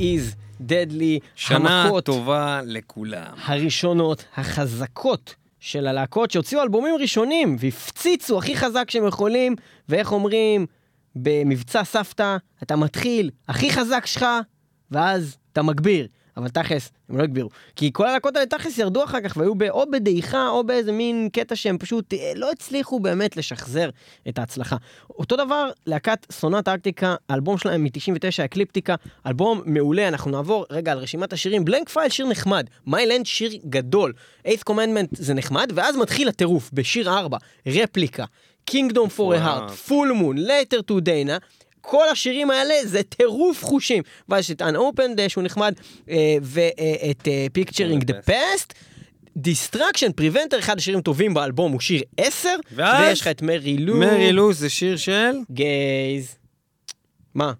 is 0.01 0.35
deadly. 0.67 1.19
שנה 1.35 1.83
המכות, 1.83 2.05
טובה 2.05 2.61
לכולם. 2.65 3.33
הראשונות, 3.45 4.23
החזקות 4.35 5.35
של 5.59 5.87
הלהקות 5.87 6.31
שהוציאו 6.31 6.61
אלבומים 6.61 6.95
ראשונים 6.99 7.55
והפציצו 7.59 8.37
הכי 8.37 8.55
חזק 8.57 8.89
שהם 8.89 9.07
יכולים, 9.07 9.55
ואיך 9.89 10.11
אומרים, 10.11 10.65
במבצע 11.15 11.83
סבתא, 11.83 12.37
אתה 12.63 12.75
מתחיל 12.75 13.29
הכי 13.47 13.71
חזק 13.71 14.05
שלך, 14.05 14.25
ואז 14.91 15.37
אתה 15.53 15.61
מגביר. 15.61 16.07
אבל 16.38 16.50
תכלס, 16.50 16.91
הם 17.10 17.17
לא 17.17 17.24
הגבירו. 17.24 17.50
כי 17.76 17.89
כל 17.94 18.08
הלהקות 18.08 18.36
האלה 18.36 18.46
תכלס 18.46 18.78
ירדו 18.78 19.04
אחר 19.04 19.22
כך 19.22 19.38
והיו 19.38 19.56
ב- 19.56 19.63
או 19.63 19.91
בדעיכה 19.91 20.48
או 20.48 20.63
באיזה 20.63 20.91
מין 20.91 21.30
קטע 21.34 21.56
שהם 21.56 21.78
פשוט 21.78 22.13
אה, 22.13 22.32
לא 22.36 22.52
הצליחו 22.52 23.00
באמת 23.00 23.38
לשחזר 23.38 23.89
את 24.30 24.39
ההצלחה. 24.39 24.76
אותו 25.10 25.36
דבר, 25.36 25.70
להקת 25.88 26.28
Sonata 26.32 26.67
Arctica, 26.67 27.15
האלבום 27.30 27.58
שלהם 27.58 27.84
מ-99, 27.84 28.46
Ecliptica, 28.45 28.95
אלבום 29.28 29.62
מעולה, 29.65 30.08
אנחנו 30.08 30.32
נעבור 30.32 30.65
רגע 30.70 30.91
על 30.91 30.98
רשימת 30.98 31.34
השירים. 31.34 31.65
Blank 31.65 31.89
File 31.89 32.10
שיר 32.10 32.28
נחמד, 32.28 32.67
My 32.88 33.00
Land 33.00 33.25
שיר 33.26 33.52
גדול, 33.70 34.13
8th 34.45 34.63
Commandment 34.63 35.10
זה 35.12 35.34
נחמד, 35.34 35.72
ואז 35.76 35.96
מתחיל 35.96 36.28
הטירוף 36.28 36.70
בשיר 36.74 37.17
4, 37.17 37.38
Replica, 37.67 38.25
a 38.70 38.74
וואו. 39.20 39.34
Heart, 39.34 39.72
Full 39.88 40.13
Moon, 40.13 40.38
Letter 40.38 40.82
to 40.82 41.02
Dana. 41.02 41.39
כל 41.82 42.10
השירים 42.12 42.52
האלה 42.52 42.74
זה 42.84 43.04
טירוף 43.04 43.63
חושים. 43.63 44.04
ואז 44.30 44.44
יש 44.44 44.52
את 44.52 44.62
Unopened 44.62 45.20
אה, 45.20 45.30
שהוא 45.30 45.44
נחמד, 45.44 45.74
אה, 46.10 46.36
ואת 46.41 47.28
אה, 47.28 47.48
Picturing 47.58 48.04
the 48.06 48.30
Past. 48.30 48.74
Destruction 49.38 50.21
Preventer, 50.22 50.60
אחד 50.60 50.78
השירים 50.78 51.00
הטובים 51.00 51.34
באלבום 51.34 51.72
הוא 51.72 51.80
שיר 51.80 52.02
10, 52.17 52.50
ואז? 52.76 53.08
ויש 53.08 53.22
לך 53.22 53.28
את 53.28 53.41
Mary-Lou, 53.41 53.95
Mary-Lou 53.95 54.58
זה 54.58 54.70
שיר 54.70 54.98
של? 54.98 55.32
gays. 55.51 56.36
מה? 57.36 57.54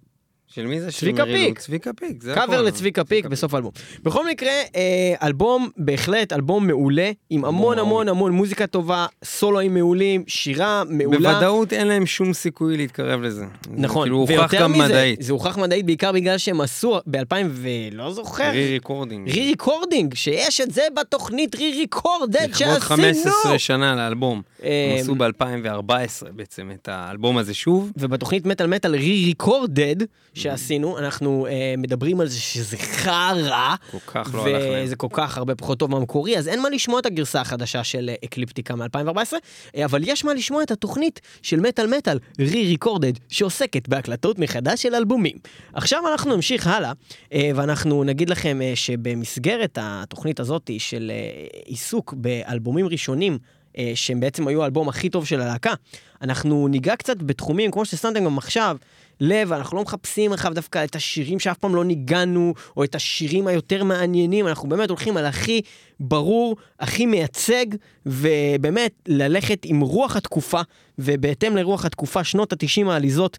של 0.54 0.68
מי 0.68 0.82
זה? 0.82 0.92
צביקה 0.92 1.26
פיק. 1.26 1.60
צביקה 1.60 1.94
פיק, 1.94 2.24
זה 2.24 2.34
קאבר 2.36 2.54
הכל. 2.54 2.64
לצביקה 2.64 3.04
פיק 3.04 3.26
בסוף 3.26 3.54
האלבום. 3.54 3.72
בכל 4.04 4.30
מקרה, 4.30 4.52
אה, 4.76 5.14
אלבום, 5.24 5.70
בהחלט 5.78 6.34
אלבום 6.34 6.68
מעולה, 6.68 7.12
עם 7.30 7.46
המון. 7.46 7.80
המון 7.80 8.08
המון 8.08 8.32
מוזיקה 8.32 8.68
טובה, 8.68 9.06
סולואים 9.24 9.74
מעולים, 9.74 10.24
שירה 10.28 10.84
מעולה. 10.90 11.18
בוודאות 11.18 11.74
אין 11.74 11.88
להם 11.88 12.06
שום 12.06 12.34
סיכוי 12.34 12.78
להתקרב 12.78 13.22
לזה. 13.22 13.42
זה 13.42 13.46
נכון, 13.78 14.04
כאילו 14.06 14.18
הוכח 14.18 14.54
גם 14.54 14.72
מדעית. 14.72 15.22
זה 15.22 15.34
הוכח 15.34 15.58
מדעית 15.58 15.86
בעיקר 15.86 16.12
בגלל 16.12 16.38
שהם 16.38 16.62
עשו 16.62 17.00
ב-2000 17.08 17.34
ולא 17.52 18.12
זוכר, 18.12 18.50
re-recording. 18.52 19.30
Re-recording, 19.30 20.14
שיש 20.14 20.62
את 20.62 20.72
זה 20.72 20.82
בתוכנית 21.00 21.56
re-recorded 21.56 22.42
לכבוד 22.42 22.58
שעשינו. 22.58 22.80
15 22.80 23.60
שנה 23.60 23.96
לאלבום. 23.96 24.42
אה, 24.64 24.96
הם 24.96 25.02
עשו 25.02 25.16
ב-2014 25.16 25.92
בעצם 26.36 26.72
את 26.74 26.90
האלבום 26.92 27.38
הזה 27.38 27.54
שוב. 27.54 27.92
ובתוכנית 27.98 28.46
מטאל 28.46 28.68
מטאל 28.68 28.96
רי 28.96 29.24
ריקורדד 29.26 29.96
שעשינו, 30.42 30.98
אנחנו 30.98 31.48
אה, 31.48 31.74
מדברים 31.78 32.20
על 32.20 32.28
זה 32.28 32.40
שזה 32.40 32.78
חרא. 32.78 33.76
כל 33.92 33.98
כך 34.08 34.30
לא 34.34 34.48
הלך 34.48 34.64
להם. 34.64 34.86
וזה 34.86 34.96
כל 34.96 35.08
כך 35.12 35.38
הרבה 35.38 35.56
פחות 35.56 35.80
טוב 35.80 35.92
מהמקורי, 35.92 36.38
אז 36.38 36.48
אין 36.48 36.62
מה 36.62 36.70
לשמוע 36.70 37.00
את 37.00 37.06
הגרסה 37.06 37.42
החדשה 37.42 37.84
של 37.84 38.10
אה, 38.10 38.16
אקליפטיקה 38.26 38.76
מ-2014, 38.76 39.34
אה, 39.76 39.86
אבל 39.86 40.02
יש 40.04 40.26
מה 40.26 40.34
לשמוע 40.34 40.64
את 40.64 40.72
התוכנית 40.72 41.22
של 41.42 41.60
מטאל 41.60 41.98
מטאל, 41.98 42.20
ריקורדד, 42.40 43.14
שעוסקת 43.30 43.88
בהקלטות 43.88 44.40
מחדש 44.40 44.84
של 44.84 44.96
אלבומים. 44.96 45.36
עכשיו 45.74 46.04
אנחנו 46.12 46.36
נמשיך 46.36 46.68
הלאה, 46.68 46.92
אה, 47.34 47.52
ואנחנו 47.56 48.04
נגיד 48.04 48.30
לכם 48.30 48.62
אה, 48.62 48.72
שבמסגרת 48.76 49.78
התוכנית 49.82 50.40
הזאת 50.40 50.72
של 50.78 51.12
אה, 51.14 51.48
עיסוק 51.66 52.14
באלבומים 52.18 52.88
ראשונים, 52.88 53.38
אה, 53.78 53.92
שהם 53.96 54.20
בעצם 54.20 54.48
היו 54.48 54.64
האלבום 54.64 54.90
הכי 54.90 55.10
טוב 55.10 55.26
של 55.26 55.42
הלהקה, 55.42 55.74
אנחנו 56.22 56.68
ניגע 56.68 56.96
קצת 56.96 57.18
בתחומים, 57.22 57.72
כמו 57.72 57.86
ששמתם 57.86 58.24
גם 58.24 58.38
עכשיו, 58.38 58.78
לב, 59.24 59.54
אנחנו 59.54 59.78
לא 59.78 59.84
מחפשים 59.84 60.34
אחריו 60.34 60.54
דווקא 60.54 60.84
את 60.84 60.96
השירים 60.96 61.40
שאף 61.40 61.58
פעם 61.58 61.76
לא 61.76 61.86
ניגענו, 61.86 62.54
או 62.78 62.84
את 62.84 62.96
השירים 62.96 63.48
היותר 63.48 63.84
מעניינים, 63.84 64.48
אנחנו 64.48 64.70
באמת 64.70 64.90
הולכים 64.90 65.18
על 65.18 65.26
הכי 65.26 65.62
ברור, 66.00 66.56
הכי 66.80 67.06
מייצג, 67.06 67.66
ובאמת 68.06 68.92
ללכת 69.08 69.60
עם 69.64 69.80
רוח 69.80 70.16
התקופה, 70.16 70.62
ובהתאם 71.00 71.58
לרוח 71.58 71.86
התקופה, 71.86 72.24
שנות 72.24 72.54
ה-90 72.54 72.90
העליזות, 72.90 73.38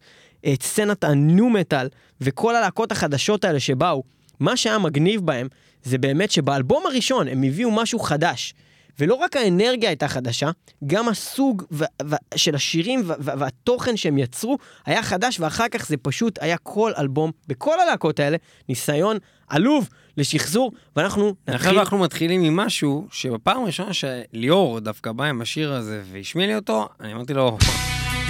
את 0.52 0.62
סצנת 0.62 1.04
הניו 1.04 1.48
מטאל, 1.50 1.88
וכל 2.20 2.56
הלהקות 2.56 2.92
החדשות 2.92 3.44
האלה 3.44 3.60
שבאו, 3.60 4.02
מה 4.40 4.56
שהיה 4.56 4.78
מגניב 4.78 5.20
בהם, 5.26 5.48
זה 5.82 5.98
באמת 5.98 6.30
שבאלבום 6.30 6.82
הראשון 6.86 7.28
הם 7.28 7.42
הביאו 7.42 7.70
משהו 7.70 7.98
חדש. 7.98 8.54
ולא 8.98 9.14
רק 9.14 9.36
האנרגיה 9.36 9.88
הייתה 9.88 10.08
חדשה, 10.08 10.50
גם 10.86 11.08
הסוג 11.08 11.62
ו- 11.72 11.84
ו- 12.02 12.16
של 12.36 12.54
השירים 12.54 13.00
ו- 13.06 13.12
ו- 13.20 13.38
והתוכן 13.38 13.96
שהם 13.96 14.18
יצרו 14.18 14.58
היה 14.86 15.02
חדש, 15.02 15.40
ואחר 15.40 15.68
כך 15.68 15.86
זה 15.86 15.96
פשוט 15.96 16.38
היה 16.42 16.56
כל 16.56 16.92
אלבום, 16.98 17.30
בכל 17.48 17.80
הלהקות 17.80 18.20
האלה, 18.20 18.36
ניסיון 18.68 19.16
עלוב 19.48 19.88
לשחזור, 20.16 20.72
ואנחנו 20.96 21.34
עכשיו 21.46 21.54
נתחיל... 21.54 21.78
אנחנו 21.78 21.98
מתחילים 21.98 22.42
עם 22.42 22.56
משהו 22.56 23.06
שבפעם 23.10 23.62
הראשונה 23.62 23.90
שליאור 23.92 24.80
דווקא 24.80 25.12
בא 25.12 25.24
עם 25.24 25.40
השיר 25.40 25.72
הזה 25.72 26.02
והשמיע 26.12 26.46
לי 26.46 26.56
אותו, 26.56 26.88
אני 27.00 27.12
אמרתי 27.12 27.34
לו, 27.34 27.58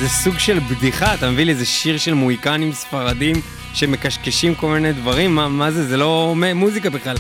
זה 0.00 0.08
סוג 0.08 0.38
של 0.38 0.58
בדיחה, 0.58 1.14
אתה 1.14 1.30
מביא 1.30 1.44
לי 1.44 1.52
איזה 1.52 1.66
שיר 1.66 1.98
של 1.98 2.14
מוהיקנים 2.14 2.72
ספרדים 2.72 3.36
שמקשקשים 3.74 4.54
כל 4.54 4.66
מיני 4.68 4.92
דברים, 4.92 5.34
מה, 5.34 5.48
מה 5.48 5.70
זה, 5.70 5.86
זה 5.86 5.96
לא 5.96 6.34
מוזיקה 6.54 6.90
בכלל. 6.90 7.16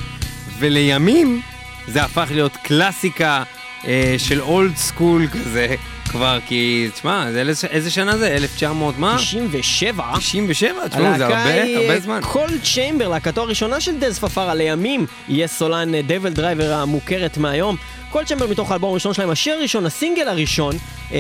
ולימים 0.58 1.42
זה 1.86 2.02
הפך 2.02 2.28
להיות 2.30 2.56
קלאסיקה 2.56 3.42
אה, 3.86 4.14
של 4.18 4.40
old 4.40 4.76
school 4.76 5.26
כזה, 5.26 5.74
כבר, 6.08 6.38
כי, 6.46 6.88
תשמע, 6.94 7.32
זה 7.32 7.40
איזה, 7.40 7.66
איזה 7.66 7.90
שנה 7.90 8.16
זה? 8.16 8.26
1900 8.26 8.98
מה? 8.98 9.16
97. 9.18 10.04
97? 10.18 10.88
תשמעו, 10.88 11.16
זה 11.16 11.26
הרבה, 11.26 11.62
הרבה 11.76 12.00
זמן. 12.00 12.20
Coal 12.22 12.60
Chamber, 12.62 13.08
להקתו 13.08 13.40
הראשונה 13.40 13.80
של 13.80 13.98
Dez 13.98 14.18
Fafara, 14.18 14.54
לימים 14.54 15.06
יהיה 15.28 15.46
סולן 15.46 16.00
DevilDriver 16.00 16.72
המוכרת 16.72 17.38
מהיום. 17.38 17.76
Coal 18.10 18.26
Chamber 18.26 18.46
מתוך 18.46 18.70
האלבום 18.70 18.90
הראשון 18.90 19.14
שלהם, 19.14 19.30
השיר 19.30 19.54
הראשון, 19.54 19.86
הסינגל 19.86 20.28
הראשון, 20.28 20.74
אה, 21.12 21.18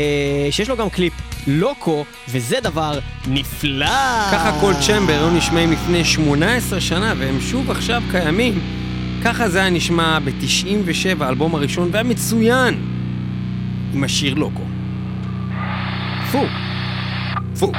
שיש 0.50 0.68
לו 0.68 0.76
גם 0.76 0.90
קליפ 0.90 1.12
לוקו, 1.46 2.04
וזה 2.28 2.56
דבר 2.62 2.98
נפלא. 3.26 3.86
ככה 4.32 4.58
כל 4.60 4.72
צ'מבר 4.86 5.12
היו 5.12 5.30
נשמעים 5.30 5.72
לפני 5.72 6.04
18 6.04 6.80
שנה, 6.80 7.14
והם 7.18 7.40
שוב 7.40 7.70
עכשיו 7.70 8.02
קיימים. 8.10 8.81
ככה 9.24 9.48
זה 9.48 9.60
היה 9.60 9.70
נשמע 9.70 10.18
ב-97, 10.18 11.24
האלבום 11.24 11.54
הראשון 11.54 11.88
והמצוין, 11.92 12.74
עם 13.94 14.04
השיר 14.04 14.34
לוקו. 14.34 14.62
פו. 16.32 16.46
פו. 17.58 17.72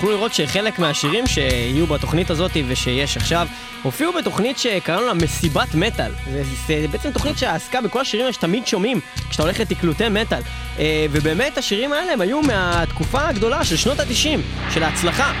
תוכלו 0.00 0.12
לראות 0.12 0.34
שחלק 0.34 0.78
מהשירים 0.78 1.26
שיהיו 1.26 1.86
בתוכנית 1.86 2.30
הזאת 2.30 2.50
ושיש 2.68 3.16
עכשיו, 3.16 3.46
הופיעו 3.82 4.12
בתוכנית 4.12 4.58
שקראנו 4.58 5.06
לה 5.06 5.14
מסיבת 5.14 5.74
מטאל. 5.74 6.12
זה, 6.66 6.86
בעצם 6.90 7.10
תוכנית 7.10 7.38
שעסקה 7.38 7.80
בכל 7.80 8.00
השירים 8.00 8.32
שתמיד 8.32 8.66
שומעים 8.66 9.00
כשאתה 9.30 9.42
הולך 9.42 9.60
לתקלוטי 9.60 10.08
מטאל. 10.08 10.40
אה, 10.78 11.06
ובאמת 11.10 11.58
השירים 11.58 11.92
האלה 11.92 12.12
הם 12.12 12.20
היו 12.20 12.42
מהתקופה 12.42 13.28
הגדולה 13.28 13.64
של 13.64 13.76
שנות 13.76 14.00
ה-90, 14.00 14.70
של 14.74 14.82
ההצלחה. 14.82 15.32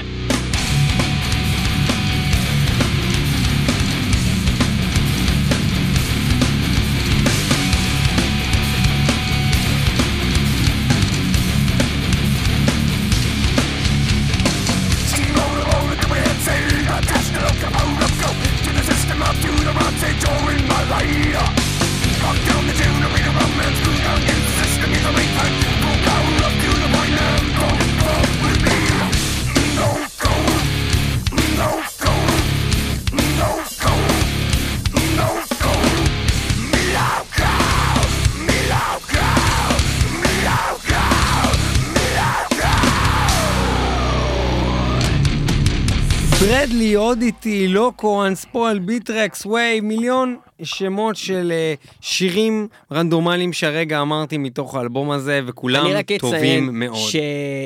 ברדלי, 46.40 46.96
אודיטי, 46.96 47.68
לוקו, 47.68 48.26
אנספול, 48.26 48.78
ביטרקס, 48.78 49.46
ווי, 49.46 49.80
מיליון 49.80 50.36
שמות 50.62 51.16
של 51.16 51.52
אה, 51.52 51.74
שירים 52.00 52.68
רנדומליים 52.92 53.52
שהרגע 53.52 54.00
אמרתי 54.00 54.38
מתוך 54.38 54.74
האלבום 54.74 55.10
הזה, 55.10 55.40
וכולם 55.46 55.86
אני 55.86 55.94
רק 55.94 56.06
טובים 56.18 56.38
אציין 56.38 56.68
מאוד. 56.72 57.10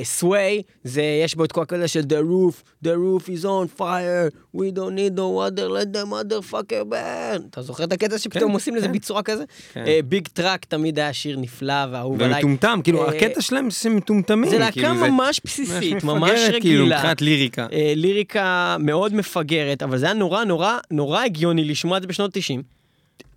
ש 0.05 0.21
Sway, 0.21 0.63
זה, 0.85 1.03
יש 1.25 1.35
בו 1.35 1.45
את 1.45 1.53
כל 1.53 1.63
הקטע 1.63 1.89
של 1.89 2.01
The 2.01 2.23
roof, 2.23 2.85
the 2.85 2.89
roof 2.89 3.29
is 3.29 3.45
on 3.45 3.81
fire, 3.81 4.31
we 4.57 4.71
don't 4.75 4.95
need 4.97 5.17
no 5.17 5.29
water, 5.39 5.69
let 5.69 5.97
the 5.97 6.05
motherfucker 6.07 6.85
burn. 6.91 7.43
אתה 7.51 7.63
זוכר 7.63 7.85
את 7.85 7.93
הקטע 7.93 8.19
שפתאום 8.19 8.51
כן, 8.51 8.55
עושים 8.55 8.77
לזה 8.77 8.87
כן. 8.87 8.93
ביצוע 8.93 9.23
כזה? 9.23 9.45
כן. 9.73 9.85
Big 10.09 10.29
Truck 10.29 10.65
תמיד 10.65 10.99
היה 10.99 11.13
שיר 11.13 11.39
נפלא 11.39 11.87
ואהוב 11.93 12.23
עליי. 12.23 12.35
ומטומטם, 12.35 12.81
כאילו, 12.85 13.09
אה, 13.09 13.17
הקטע 13.17 13.41
שלהם 13.41 13.69
זה 13.71 13.91
מטומטמים. 13.91 14.51
זה 14.51 14.59
להקה 14.59 14.73
כאילו, 14.73 14.95
ממש 14.95 15.41
בסיסית, 15.45 16.05
ממש 16.05 16.31
מפגרת, 16.31 16.63
כאילו, 16.63 16.81
רגילה. 16.81 16.97
מבחינת 16.97 17.23
ליריקה. 17.23 17.67
אה, 17.73 17.93
ליריקה 17.97 18.77
מאוד 18.81 19.15
מפגרת, 19.15 19.83
אבל 19.83 19.99
זה 19.99 20.07
היה 20.07 20.15
נורא 20.15 20.45
נורא 20.45 20.79
נורא 20.91 21.23
הגיוני 21.23 21.65
לשמוע 21.65 21.97
את 21.97 22.03
זה 22.03 22.09
בשנות 22.09 22.37
ה-90. 22.37 22.82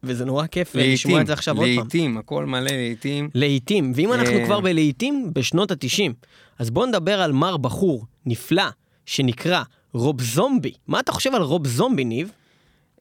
וזה 0.08 0.26
נורא 0.26 0.48
כיף 0.48 0.76
לשמוע 0.76 1.22
את 1.22 1.28
זה 1.28 1.34
עכשיו 1.34 1.58
עוד 1.58 1.68
פעם. 1.76 1.78
לעיתים, 1.78 2.18
הכל 2.18 2.46
מלא 2.46 2.72
לעיתים. 2.72 3.30
לעיתים, 3.34 3.92
ואם 3.96 4.14
אנחנו 4.14 4.36
אה. 4.36 4.46
כבר 4.46 4.60
בלעיתים, 4.60 5.32
בשנות 5.34 5.72
ה-90, 5.72 6.12
אז 6.60 6.70
בואו 6.70 6.86
נדבר 6.86 7.22
על 7.22 7.32
מר 7.32 7.58
בחור 7.58 8.06
נפלא, 8.26 8.64
שנקרא 9.06 9.64
רוב 9.94 10.22
זומבי. 10.22 10.74
מה 10.88 11.00
אתה 11.00 11.12
חושב 11.12 11.36
על 11.36 11.42
רוב 11.42 11.68
זומבי, 11.68 12.06
ניב? 12.06 12.32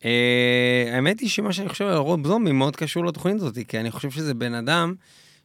אה, 0.04 0.90
האמת 0.92 1.20
היא 1.20 1.28
שמה 1.28 1.52
שאני 1.52 1.68
חושב 1.68 1.84
על 1.84 1.96
רוב 1.96 2.26
זומבי 2.26 2.52
מאוד 2.52 2.76
קשור 2.76 3.04
לתוכנית 3.04 3.36
הזאת, 3.36 3.58
כי 3.68 3.80
אני 3.80 3.90
חושב 3.90 4.10
שזה 4.10 4.34
בן 4.34 4.54
אדם 4.54 4.94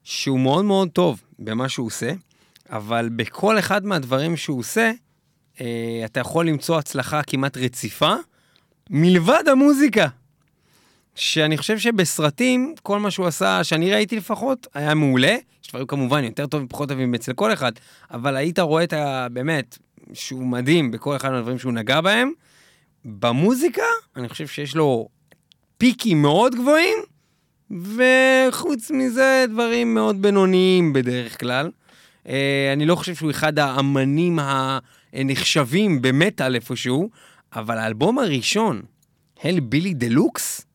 שהוא 0.04 0.40
מאוד 0.40 0.66
מאוד 0.66 0.90
טוב 0.90 1.22
במה 1.40 1.70
שהוא 1.70 1.88
עושה, 1.88 2.12
אבל 2.70 3.10
בכל 3.16 3.60
אחד 3.60 3.86
מהדברים 3.86 4.38
שהוא 4.38 4.60
עושה, 4.60 4.92
אה, 5.62 6.02
אתה 6.06 6.20
יכול 6.20 6.48
למצוא 6.48 6.78
הצלחה 6.78 7.24
כמעט 7.24 7.58
רציפה, 7.58 8.14
מלבד 8.90 9.44
המוזיקה. 9.52 10.08
שאני 11.20 11.58
חושב 11.58 11.80
שבסרטים, 11.80 12.74
כל 12.84 13.00
מה 13.00 13.12
שהוא 13.12 13.28
עשה, 13.28 13.64
שאני 13.64 13.92
ראיתי 13.92 14.16
לפחות, 14.16 14.68
היה 14.74 14.94
מעולה. 14.94 15.36
יש 15.64 15.70
דברים 15.70 15.88
כמובן 15.88 16.24
יותר 16.24 16.48
טובים 16.48 16.66
ופחות 16.66 16.90
טובים 16.90 17.14
אצל 17.14 17.34
כל 17.34 17.54
אחד, 17.54 17.72
אבל 18.12 18.36
היית 18.36 18.60
רואה 18.60 18.84
את 18.84 18.94
ה... 18.94 19.28
באמת, 19.32 19.78
שהוא 20.14 20.48
מדהים 20.48 20.92
בכל 20.92 21.16
אחד 21.16 21.32
מהדברים 21.32 21.60
שהוא 21.60 21.74
נגע 21.74 22.02
בהם. 22.02 22.32
במוזיקה, 23.06 23.82
אני 24.16 24.30
חושב 24.30 24.48
שיש 24.48 24.76
לו 24.76 25.08
פיקים 25.78 26.22
מאוד 26.22 26.56
גבוהים, 26.56 26.98
וחוץ 27.72 28.92
מזה, 28.92 29.46
דברים 29.50 29.94
מאוד 29.94 30.22
בינוניים 30.22 30.94
בדרך 30.94 31.40
כלל. 31.40 31.72
אה, 32.28 32.70
אני 32.74 32.86
לא 32.86 32.96
חושב 32.96 33.16
שהוא 33.16 33.32
אחד 33.32 33.60
האמנים 33.60 34.40
הנחשבים 35.14 36.02
במטאל 36.02 36.56
איפשהו, 36.56 37.10
אבל 37.56 37.78
האלבום 37.78 38.20
הראשון, 38.20 38.82
Hellbilly 39.44 39.94
Deluxe, 39.94 40.69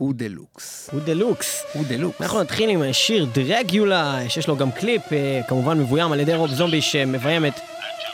הוא 0.00 0.12
דלוקס. 0.16 0.90
הוא 0.92 1.00
דלוקס. 1.00 1.64
הוא 1.72 1.84
דלוקס. 1.88 2.20
אנחנו 2.20 2.42
נתחיל 2.42 2.70
עם 2.70 2.82
השיר 2.90 3.26
Dragula, 3.32 4.18
שיש 4.28 4.48
לו 4.48 4.56
גם 4.56 4.70
קליפ, 4.72 5.12
אה, 5.12 5.40
כמובן 5.48 5.78
מבוים 5.78 6.12
על 6.12 6.20
ידי 6.20 6.34
Rob 6.34 6.50
Zombie, 6.50 6.82
שמביים 6.82 7.46
את 7.46 7.52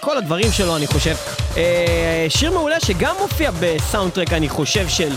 כל 0.00 0.16
הדברים 0.16 0.52
שלו, 0.52 0.76
אני 0.76 0.86
חושב. 0.86 1.14
אה, 1.56 2.26
שיר 2.28 2.52
מעולה 2.52 2.80
שגם 2.80 3.14
מופיע 3.20 3.50
בסאונדטרק, 3.60 4.32
אני 4.32 4.48
חושב, 4.48 4.88
של 4.88 5.12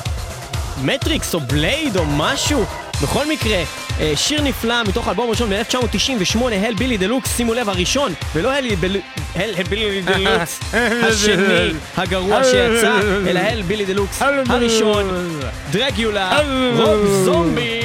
מטריקס 0.83 1.33
או 1.35 1.39
בלייד 1.39 1.97
או 1.97 2.05
משהו. 2.05 2.63
בכל 3.03 3.27
מקרה, 3.29 3.57
אה, 3.99 4.11
שיר 4.15 4.41
נפלא 4.41 4.83
מתוך 4.87 5.07
האלבום 5.07 5.27
הראשון 5.27 5.49
מ-1998, 5.49 6.37
Hellbilly 6.67 6.97
Deluxe, 6.97 7.37
שימו 7.37 7.53
לב, 7.53 7.69
הראשון, 7.69 8.13
ולא 8.35 8.51
Hellbilly- 8.53 9.01
Hellbilly 9.35 10.01
Deluxe, 10.01 10.59
השני, 11.07 11.71
הגרוע 11.97 12.43
שיצא, 12.43 12.99
אלא 13.27 13.39
Hellbilly 13.39 13.85
Deluxe, 13.85 14.21
הראשון, 14.49 15.39
Dragula, 15.71 16.39
Rob 16.77 17.05
Zombie. 17.25 17.81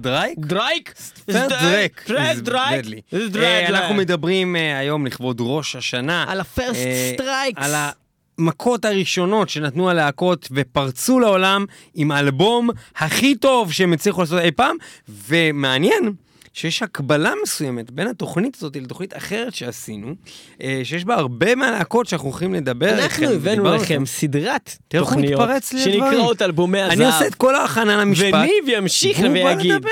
Strike? 0.00 0.38
Strike. 0.38 0.94
First 3.10 3.32
strike? 3.32 3.70
אה, 3.70 3.78
אנחנו 3.78 3.94
מדברים 3.94 4.56
אה, 4.56 4.78
היום 4.78 5.06
לכבוד 5.06 5.36
ראש 5.40 5.76
השנה. 5.76 6.24
על 6.28 6.40
ה 6.40 6.48
first 6.48 6.86
אה, 6.86 7.10
strikes. 7.14 7.62
על 7.62 7.74
המכות 8.38 8.84
הראשונות 8.84 9.48
שנתנו 9.48 9.90
הלהקות 9.90 10.48
ופרצו 10.52 11.20
לעולם 11.20 11.64
עם 11.94 12.10
האלבום 12.10 12.70
הכי 12.96 13.34
טוב 13.34 13.72
שהם 13.72 13.92
הצליחו 13.92 14.20
לעשות 14.20 14.40
אי 14.40 14.50
פעם, 14.50 14.76
ומעניין. 15.08 16.12
שיש 16.52 16.82
הקבלה 16.82 17.32
מסוימת 17.42 17.90
בין 17.90 18.06
התוכנית 18.06 18.56
הזאת 18.56 18.76
לתוכנית 18.76 19.16
אחרת 19.16 19.54
שעשינו, 19.54 20.14
אה, 20.62 20.80
שיש 20.84 21.04
בה 21.04 21.14
הרבה 21.14 21.54
מהלהקות 21.54 22.06
שאנחנו 22.06 22.28
הולכים 22.28 22.54
לדבר 22.54 22.90
אנחנו 22.90 23.04
איתכם, 23.04 23.36
הבאנו 23.36 23.74
לכם. 23.74 24.06
סדרת 24.06 24.76
תוכניות. 24.88 25.40
שנקראות 25.62 26.42
אלבומי 26.42 26.80
הזהב. 26.80 27.00
אני 27.00 27.06
עושה 27.06 27.26
את 27.26 27.34
כל 27.34 27.54
ההכנה 27.54 27.96
למשפט. 27.96 28.34
וניב 28.34 28.64
ימשיך 28.66 29.18
ויגיד. 29.32 29.86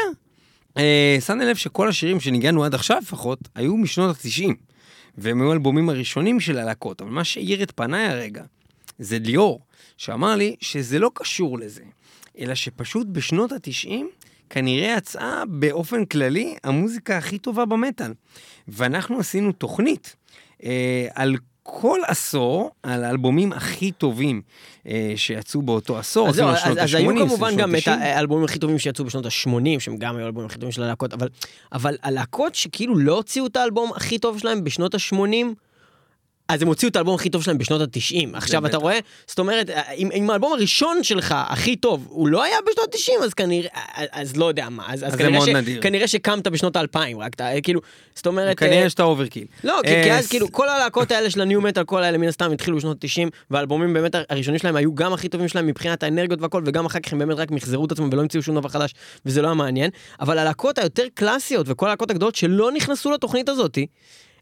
אה, 0.79 1.17
שמתי 1.27 1.45
לב 1.45 1.57
שכל 1.57 1.89
השירים 1.89 2.21
שניגענו 2.21 2.65
עד 2.65 2.75
עכשיו 2.75 2.99
לפחות, 3.03 3.39
היו 3.55 3.77
משנות 3.77 4.17
ה-90. 4.17 4.53
והם 5.19 5.41
היו 5.41 5.51
האלבומים 5.51 5.89
הראשונים 5.89 6.41
של 6.41 6.59
הלהקות, 6.59 7.03
אבל 7.03 7.11
מה 7.11 7.25
שהאיר 7.25 7.63
את 7.63 7.73
פניי 7.75 8.07
הרגע, 8.07 8.43
זה 8.99 9.19
ליאור, 9.19 9.61
שאמר 9.97 10.37
לי 10.37 10.57
שזה 10.61 10.99
לא 10.99 11.11
קשור 11.15 11.59
לזה, 11.59 11.83
אלא 12.39 12.55
שפשוט 12.55 13.07
בשנות 13.07 13.53
ה-90, 13.53 13.91
כנראה 14.51 14.95
יצאה 14.97 15.43
באופן 15.49 16.05
כללי 16.05 16.57
המוזיקה 16.65 17.19
הכי 17.19 17.39
טובה 17.39 17.65
במטאל. 17.65 18.13
ואנחנו 18.69 19.19
עשינו 19.19 19.53
תוכנית 19.53 20.17
אה, 20.65 21.09
על 21.15 21.37
כל 21.63 22.01
עשור, 22.07 22.71
על 22.83 23.05
האלבומים 23.05 23.53
הכי 23.53 23.93
טובים 23.93 24.43
אה, 24.87 25.13
שיצאו 25.17 25.63
באותו 25.63 25.99
עשור, 25.99 26.29
אז 26.29 26.35
זהו, 26.35 26.49
אז, 26.49 26.59
שנות 26.59 26.79
אז 26.79 26.95
היו 26.95 27.11
ה-80, 27.11 27.19
כמובן 27.19 27.57
גם 27.57 27.75
את 27.75 27.89
ה... 27.89 27.95
האלבומים 27.95 28.45
הכי 28.45 28.59
טובים 28.59 28.79
שיצאו 28.79 29.05
בשנות 29.05 29.27
ה-80, 29.27 29.81
שהם 29.81 29.97
גם 29.97 30.17
היו 30.17 30.25
האלבומים 30.25 30.47
הכי 30.47 30.59
טובים 30.59 30.73
של 30.73 30.83
הלהקות, 30.83 31.13
אבל, 31.15 31.29
אבל 31.73 31.97
הלהקות 32.03 32.55
שכאילו 32.55 32.99
לא 32.99 33.17
הוציאו 33.17 33.47
את 33.47 33.57
האלבום 33.57 33.93
הכי 33.97 34.19
טוב 34.19 34.39
שלהם 34.39 34.65
בשנות 34.65 34.95
ה-80, 34.95 35.47
אז 36.49 36.63
הם 36.63 36.69
הוציאו 36.69 36.91
את 36.91 36.97
האלבום 36.97 37.15
הכי 37.15 37.31
טוב 37.31 37.43
שלהם 37.43 37.59
בשנות 37.59 37.81
ה-90. 37.81 38.37
עכשיו, 38.37 38.67
אתה. 38.67 38.77
רואה? 38.77 38.99
זאת 39.27 39.39
אומרת, 39.39 39.71
אם, 39.97 40.09
אם 40.15 40.31
האלבום 40.31 40.53
הראשון 40.53 41.05
שלך, 41.05 41.35
הכי 41.49 41.77
טוב, 41.77 42.07
הוא 42.11 42.29
לא 42.29 42.43
היה 42.43 42.57
בשנות 42.71 42.95
ה-90, 42.95 43.25
אז 43.25 43.35
כנראה, 43.35 43.69
אז 44.13 44.37
לא 44.37 44.45
יודע 44.45 44.69
מה, 44.69 44.85
אז, 44.89 45.05
אז, 45.05 45.13
אז 45.13 45.19
זה 45.19 45.29
מאוד 45.29 45.47
ש, 45.47 45.49
נדיר. 45.49 45.83
כנראה 45.83 46.09
שקמת 46.09 46.49
בשנות 46.49 46.77
ה-2000, 46.77 46.99
רק 47.19 47.35
אתה, 47.35 47.49
כאילו, 47.63 47.81
זאת 48.15 48.27
אומרת... 48.27 48.49
אה, 48.49 48.69
כנראה 48.69 48.91
שאתה 48.91 49.03
Overkill. 49.03 49.45
לא, 49.65 49.81
כי, 49.85 49.89
אה, 49.95 50.03
כי 50.03 50.13
אז 50.13 50.25
ס- 50.25 50.29
כאילו 50.29 50.53
כל 50.53 50.69
הלהקות 50.69 51.11
האלה 51.11 51.31
של 51.31 51.41
ה 51.41 51.48
nu 51.48 51.61
metal, 51.61 51.85
כל 51.85 52.03
האלה 52.03 52.19
מן 52.19 52.29
הסתם 52.29 52.53
התחילו 52.53 52.77
בשנות 52.77 53.05
ה-90, 53.05 53.29
והאלבומים 53.51 53.93
באמת 53.93 54.15
הראשונים 54.29 54.59
שלהם 54.59 54.77
היו 54.77 54.95
גם 54.95 55.13
הכי 55.13 55.29
טובים 55.29 55.49
שלהם 55.49 55.67
מבחינת 55.67 56.03
האנרגיות 56.03 56.41
והכל, 56.43 56.63
וגם 56.67 56.87
אחר 56.87 57.01
כך 57.01 57.13
הם 57.13 57.19
באמת 57.19 57.39
רק 57.39 57.51
מחזרו 57.51 57.85
את 57.85 57.93
עצמם 57.93 58.09
ולא 58.13 58.21
המציאו 58.21 58.43
שום 58.43 58.55
דבר 58.57 58.69
חדש, 58.69 58.95
וזה 59.27 59.43
לא 59.43 59.47
היה 59.47 59.55
מעניין. 59.55 59.91
אבל 60.21 60.39
הלהקות 60.39 60.79
היותר 60.79 61.05
קלאסיות 61.15 61.67
וכל 61.69 61.87
הלהקות 61.87 62.11
הגדולות 62.11 62.35
שלא 62.35 62.73
נכנסו 62.73 63.11
לתוכנית 63.11 63.49
הזאתי, 63.49 63.87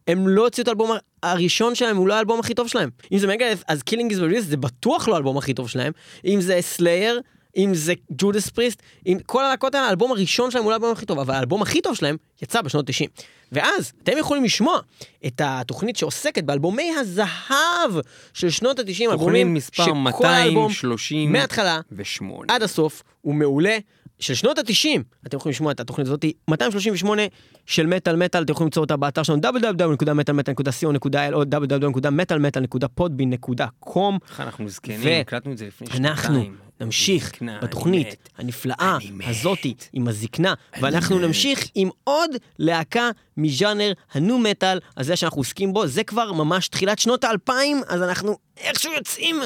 הם 0.07 0.29
לא 0.29 0.45
הוציאו 0.45 0.63
את 0.63 0.69
האלבום 0.69 0.91
הראשון 1.23 1.75
שלהם, 1.75 1.97
הוא 1.97 2.09
לא 2.09 2.15
האלבום 2.15 2.41
הכי 2.41 2.55
טוב 2.55 2.69
שלהם. 2.69 2.91
אם 3.13 3.19
זה 3.19 3.27
Megadeth, 3.27 3.47
אז 3.69 3.83
Killing 3.83 4.11
Is 4.11 4.21
Business 4.21 4.45
זה 4.45 4.57
בטוח 4.57 5.09
לא 5.09 5.15
האלבום 5.15 5.39
הכי 5.39 5.55
טוב 5.55 5.69
שלהם. 5.69 5.93
אם 6.25 6.41
זה 6.41 6.59
Slayer, 6.61 7.21
אם 7.57 7.75
זה 7.75 7.93
Judas 8.11 8.49
Priest, 8.49 8.83
עם 9.05 9.19
כל 9.19 9.45
הלהקות 9.45 9.75
האלה, 9.75 9.87
האלבום 9.87 10.13
הראשון 10.13 10.51
שלהם 10.51 10.65
הוא 10.65 10.71
לא 10.71 10.75
האלבום 10.75 10.93
הכי 10.93 11.07
טוב, 11.07 11.19
אבל 11.19 11.35
האלבום 11.35 11.63
הכי 11.63 11.81
טוב 11.81 11.95
שלהם 11.95 12.17
יצא 12.43 12.63
בשנות 12.63 12.87
90. 12.87 13.11
ואז 13.53 13.93
אתם 14.03 14.13
יכולים 14.19 14.45
לשמוע 14.45 14.81
את 15.27 15.41
התוכנית 15.45 15.97
שעוסקת 15.97 16.45
באלבומי 16.45 16.91
הזהב 17.01 17.93
של 18.35 18.51
שנות 18.51 18.79
ה-90, 18.79 18.87
תוכנית 18.87 19.11
אלבומים 19.11 19.55
מספר 19.55 19.85
שכל 19.85 20.27
האלבום 20.27 20.69
230 20.69 21.33
מההתחלה 21.33 21.81
ושמונה. 21.93 22.55
עד 22.55 22.63
הסוף 22.63 23.03
הוא 23.21 23.35
מעולה. 23.35 23.79
של 24.19 24.35
שנות 24.35 24.59
ה-90, 24.59 25.01
אתם 25.27 25.37
יכולים 25.37 25.53
לשמוע 25.53 25.73
את 25.73 25.81
התוכנית 25.81 26.07
הזאת, 26.07 26.25
238 26.49 27.23
של 27.67 27.87
מטאל 27.87 28.17
מטאל, 28.17 28.43
אתם 28.43 28.53
יכולים 28.53 28.67
למצוא 28.67 28.83
אותה 28.83 28.97
באתר 28.97 29.23
שלנו 29.23 29.41
www.metalmetal.co.il 29.43 31.33
או 31.33 31.43
www.metalmetal.podbean.com 31.43 34.19
איך 34.31 34.41
אנחנו 34.41 34.69
זקנים, 34.69 35.21
הקלטנו 35.21 35.53
את 35.53 35.59
זה 35.59 35.67
לפני 35.67 35.87
שנתיים. 35.87 36.07
אנחנו 36.07 36.45
נמשיך 36.81 37.33
בתוכנית. 37.63 38.29
הנפלאה. 38.39 38.99
הזאתי 39.27 39.75
עם 39.93 40.09
הזקנה, 40.09 40.55
ואנחנו 40.81 41.19
נמשיך 41.19 41.69
עם 41.75 41.89
עוד 42.05 42.31
להקה 42.59 43.11
מז'אנר 43.37 43.93
הנו 44.13 44.39
מטאל, 44.39 44.79
הזה 44.97 45.17
שאנחנו 45.17 45.41
עוסקים 45.41 45.73
בו, 45.73 45.87
זה 45.87 46.05
כבר 46.05 46.33
ממש 46.33 46.69
תחילת 46.69 46.99
שנות 46.99 47.25
האלפיים, 47.25 47.81
אז 47.89 48.03
אנחנו 48.03 48.39
איכשהו 48.57 48.93
יוצאים 48.93 49.37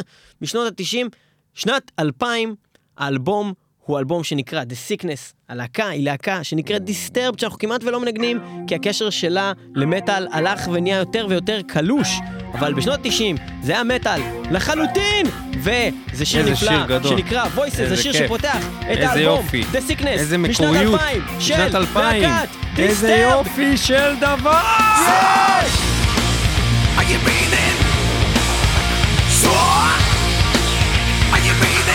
משנות 0.43 0.73
התשעים. 0.73 1.09
שנת 1.55 1.91
2000, 1.99 2.55
האלבום 2.99 3.53
הוא 3.85 3.99
אלבום 3.99 4.25
שנקרא 4.25 4.63
The 4.63 4.91
Sickness. 4.91 5.33
הלהקה 5.49 5.89
היא 5.89 6.05
להקה 6.05 6.45
שנקראת 6.45 6.83
Disturbed, 6.89 7.41
שאנחנו 7.41 7.59
כמעט 7.59 7.85
ולא 7.85 8.01
מנגנים, 8.01 8.41
כי 8.67 8.75
הקשר 8.75 9.11
שלה 9.11 9.53
למטאל 9.75 10.27
הלך 10.33 10.69
ונהיה 10.73 10.97
יותר 10.97 11.27
ויותר 11.29 11.61
קלוש. 11.69 12.09
אבל 12.55 12.75
בשנות 12.75 13.01
90 13.03 13.37
זה 13.63 13.73
היה 13.73 13.85
מטאל 13.85 14.21
לחלוטין! 14.51 15.27
וזה 15.59 16.25
שיר 16.25 16.41
איזה 16.41 16.51
נפלא, 16.51 16.69
שיר 16.69 16.87
גדול. 16.87 17.11
שנקרא 17.11 17.45
Voices, 17.57 17.77
זה 17.77 17.83
איזה 17.83 17.97
שיר 17.97 18.13
כיף. 18.13 18.25
שפותח 18.25 18.67
את 18.81 18.87
איזה 18.87 19.11
האלבום 19.11 19.37
יופי. 19.45 19.63
The 19.73 19.91
Sickness, 19.91 20.07
איזה 20.07 20.39
משנת 20.39 20.67
מקוריות. 20.67 20.95
2000, 21.01 21.23
של 21.41 21.47
שנת 21.55 21.75
2000. 21.75 22.23
להקת 22.23 22.49
איזה 22.79 23.27
Disturbed. 23.27 23.33
יופי 23.33 23.77
של 23.77 24.15
דבר! 24.21 24.61
Are 26.99 27.03
you 27.03 27.19
breathing? 27.27 27.77
So 29.43 29.51
Are 31.33 31.43
you 31.47 31.55
breathing? 31.63 31.90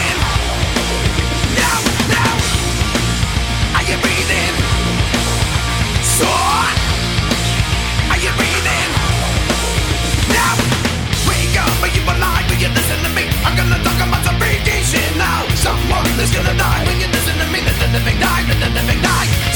Is 16.16 16.32
gonna 16.32 16.56
die 16.58 16.84
when 16.88 16.98
you 17.02 17.08
listen 17.08 17.36
to 17.38 17.46
me. 17.52 17.60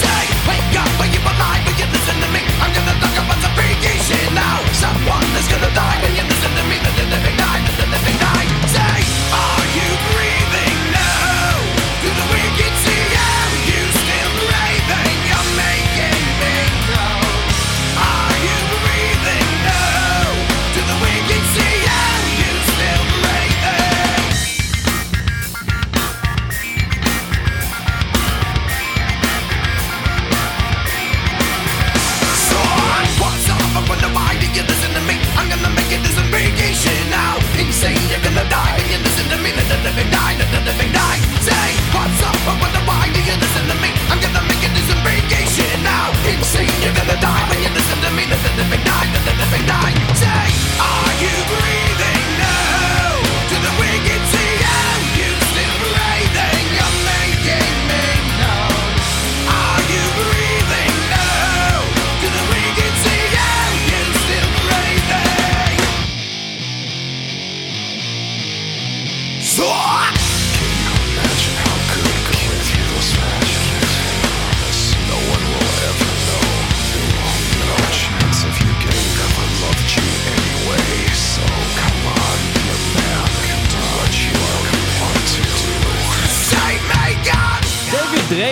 Say, 0.03 0.23
wake 0.45 0.75
up, 0.75 0.91
you 1.13 1.21
you 1.79 1.87
listen 1.87 2.19
to 2.19 2.29
me? 2.35 2.41
I'm 2.59 2.71
gonna 2.75 2.99
talk 2.99 3.15
about 3.15 3.39
some 3.39 3.55
radiation 3.55 4.35
now. 4.35 4.59
Someone 4.75 5.23
is 5.39 5.47
gonna 5.47 5.73
die 5.73 5.78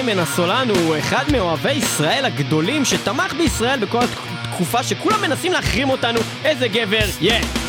ריימן 0.07 0.23
הסולן 0.23 0.69
הוא 0.69 0.97
אחד 0.97 1.23
מאוהבי 1.31 1.71
ישראל 1.71 2.25
הגדולים 2.25 2.85
שתמך 2.85 3.33
בישראל 3.33 3.79
בכל 3.79 3.99
התקופה 4.43 4.83
שכולם 4.83 5.21
מנסים 5.21 5.51
להחרים 5.51 5.89
אותנו. 5.89 6.19
איזה 6.43 6.67
גבר, 6.67 7.05
יא! 7.21 7.33
I 7.33 7.66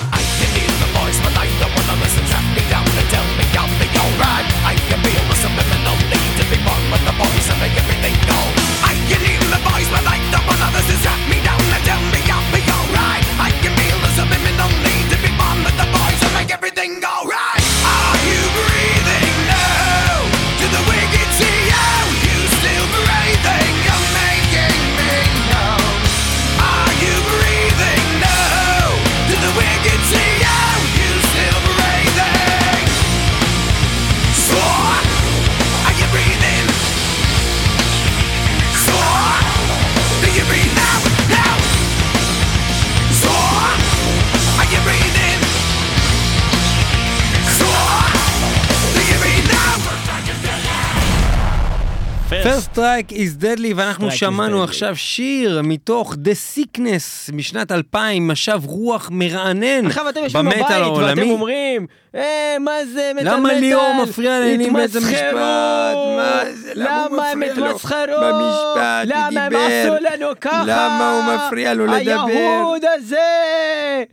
First 52.48 52.74
Strike 52.74 53.12
is 53.12 53.42
Deadly, 53.42 53.72
ואנחנו 53.76 54.10
שמענו. 54.10 54.64
עכשיו 54.64 54.96
שיר 54.96 55.60
מתוך 55.64 56.14
The 56.14 56.56
Sickness 56.56 57.32
משנת 57.32 57.72
2000, 57.72 58.28
משב 58.28 58.60
רוח 58.64 59.08
מרענן 59.12 59.86
עכשיו 59.86 60.08
אתם 60.08 60.20
יושבים 60.24 60.44
בבית 60.44 60.66
ואתם. 60.98 61.30
אומרים, 61.30 61.86
אה, 62.14 62.56
מה 62.60 62.72
זה 62.94 63.10
מטאל 63.14 63.24
מטאל? 63.24 63.38
למה 63.38 63.52
ליאור 63.52 63.92
מפריע 64.02 64.40
לעניינים 64.40 64.72
בבית 64.72 64.96
המשפט? 64.96 65.12
התמסחרו! 65.12 66.16
מה 66.16 66.40
זה? 66.52 66.72
למה 66.74 67.28
הם? 67.28 67.42
התמסחרו? 67.42 68.20
במשפט, 68.20 69.04
למה 69.04 69.44
הם. 69.44 69.52
עשו 69.56 69.94
לנו 70.00 70.26
ככה? 70.40 70.62
למה 70.66 71.12
הוא 71.12 71.34
מפריע 71.34 71.74
לו 71.74 71.86
לדבר? 71.86 72.22
היהוד 72.26 72.82
הזה! 72.94 74.04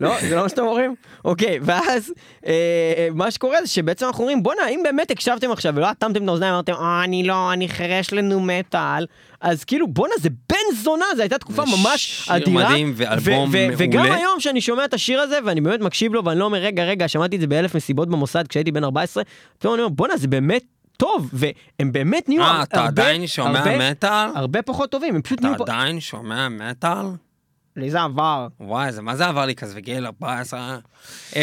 לא, 0.00 0.20
זה 0.20 0.36
לא 0.36 0.42
מה 0.42 0.48
שאתם 0.48 0.62
אומרים? 0.62 0.94
אוקיי, 1.24 1.58
ואז 1.62 2.12
אה, 2.46 2.52
מה 3.14 3.30
שקורה 3.30 3.56
זה 3.60 3.66
שבעצם 3.66 4.06
אנחנו 4.06 4.20
אומרים, 4.20 4.42
בואנה, 4.42 4.68
אם 4.68 4.80
באמת 4.84 5.10
הקשבתם 5.10 5.50
עכשיו 5.50 5.72
ולא 5.76 5.90
אטמתם 5.90 6.22
את 6.22 6.28
האוזניים, 6.28 6.52
אמרתם, 6.52 6.72
אה, 6.72 7.04
אני 7.04 7.22
לא, 7.26 7.52
אני 7.52 7.68
חירש 7.68 8.12
לנו 8.12 8.40
מטאל, 8.40 9.06
אז 9.40 9.64
כאילו, 9.64 9.86
בואנה, 9.88 10.14
זה 10.20 10.28
בן 10.50 10.76
זונה, 10.82 11.04
זו 11.16 11.22
הייתה 11.22 11.38
תקופה 11.38 11.62
ממש 11.64 12.00
שיר 12.24 12.36
אדירה. 12.36 12.50
מדהים 12.68 12.92
ואלבום 12.96 13.50
ו- 13.52 13.66
וגם 13.76 14.00
מעולה. 14.02 14.14
היום 14.16 14.40
שאני 14.40 14.60
שומע 14.60 14.84
את 14.84 14.94
השיר 14.94 15.20
הזה, 15.20 15.38
ואני 15.44 15.60
באמת 15.60 15.80
מקשיב 15.80 16.14
לו, 16.14 16.24
ואני 16.24 16.38
לא 16.38 16.44
אומר, 16.44 16.58
רגע, 16.58 16.84
רגע, 16.84 17.08
שמעתי 17.08 17.36
את 17.36 17.40
זה 17.40 17.46
באלף 17.46 17.76
מסיבות 17.76 18.08
במוסד 18.08 18.46
כשהייתי 18.48 18.72
בן 18.72 18.84
14, 18.84 19.22
פתאום 19.58 19.74
אני 19.74 19.82
אומר, 19.82 19.94
בואנה, 19.94 20.16
זה 20.16 20.28
באמת 20.28 20.62
טוב, 20.96 21.30
והם 21.32 21.52
באמת 21.92 22.28
נהיו 22.28 22.42
אה, 22.42 22.50
הרבה, 22.50 22.62
אתה 22.62 22.84
עדיין 22.84 23.26
שומע 23.26 23.58
הרבה- 23.58 23.90
מטאל? 23.90 24.28
הרבה 24.34 24.62
פחות 24.62 24.90
טובים, 24.90 25.14
הם 25.14 25.22
פשוט 25.22 25.38
אתה 25.38 25.46
נהיו... 25.46 25.58
פה- 25.58 25.64
עדיין 25.64 26.00
שומע 26.00 26.48
מטאל? 26.48 27.06
לי 27.76 27.90
זה 27.90 28.02
עבר. 28.02 28.48
וואי, 28.60 28.92
זה 28.92 29.02
מה 29.02 29.16
זה 29.16 29.26
עבר 29.26 29.46
לי 29.46 29.54
כזה 29.54 29.74
בגיל 29.74 30.06
14? 30.06 30.78
אמ, 31.36 31.40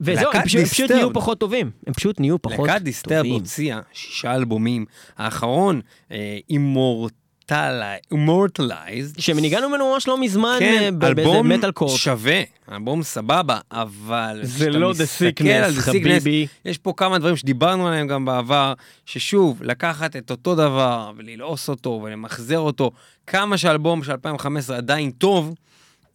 וזהו, 0.00 0.30
הם 0.34 0.44
פשוט, 0.44 0.60
פשוט 0.60 0.90
נהיו. 0.90 1.12
פחות 1.12 1.40
טובים. 1.40 1.70
הם 1.86 1.92
פשוט 1.92 2.20
נהיו 2.20 2.42
פחות 2.42 2.68
להקת 2.68 2.82
Disturbed 2.82 3.16
טובים. 3.16 3.32
הוציאה 3.32 3.80
שישה 3.92 4.34
אלבומים. 4.34 4.84
האחרון, 5.16 5.80
Immortalized. 8.12 9.20
שמניגענו 9.20 9.68
ממנו 9.68 9.92
ממש 9.92 10.08
לא 10.08 10.20
מזמן 10.20 10.56
כן, 10.58 10.94
אה, 11.02 11.14
באיזה 11.14 11.42
מטאל 11.42 11.70
קורט. 11.70 11.96
שווה, 11.98 12.40
אלבום 12.72 13.02
סבבה, 13.02 13.58
אבל... 13.72 14.40
זה 14.42 14.70
לא 14.70 14.92
The 14.92 15.40
Sickness, 15.40 15.80
חביבי. 15.80 16.46
יש 16.64 16.78
פה 16.78 16.92
כמה 16.96 17.18
דברים 17.18 17.36
שדיברנו 17.36 17.88
עליהם 17.88 18.06
גם 18.06 18.24
בעבר, 18.24 18.72
ששוב, 19.06 19.62
לקחת 19.62 20.16
את 20.16 20.30
אותו 20.30 20.54
דבר 20.54 21.12
וללעוס 21.16 21.68
אותו 21.68 22.00
ולמחזר 22.04 22.58
אותו, 22.58 22.90
כמה 23.26 23.58
שהאלבום 23.58 24.04
של 24.04 24.12
2015 24.12 24.76
עדיין 24.76 25.10
טוב, 25.10 25.54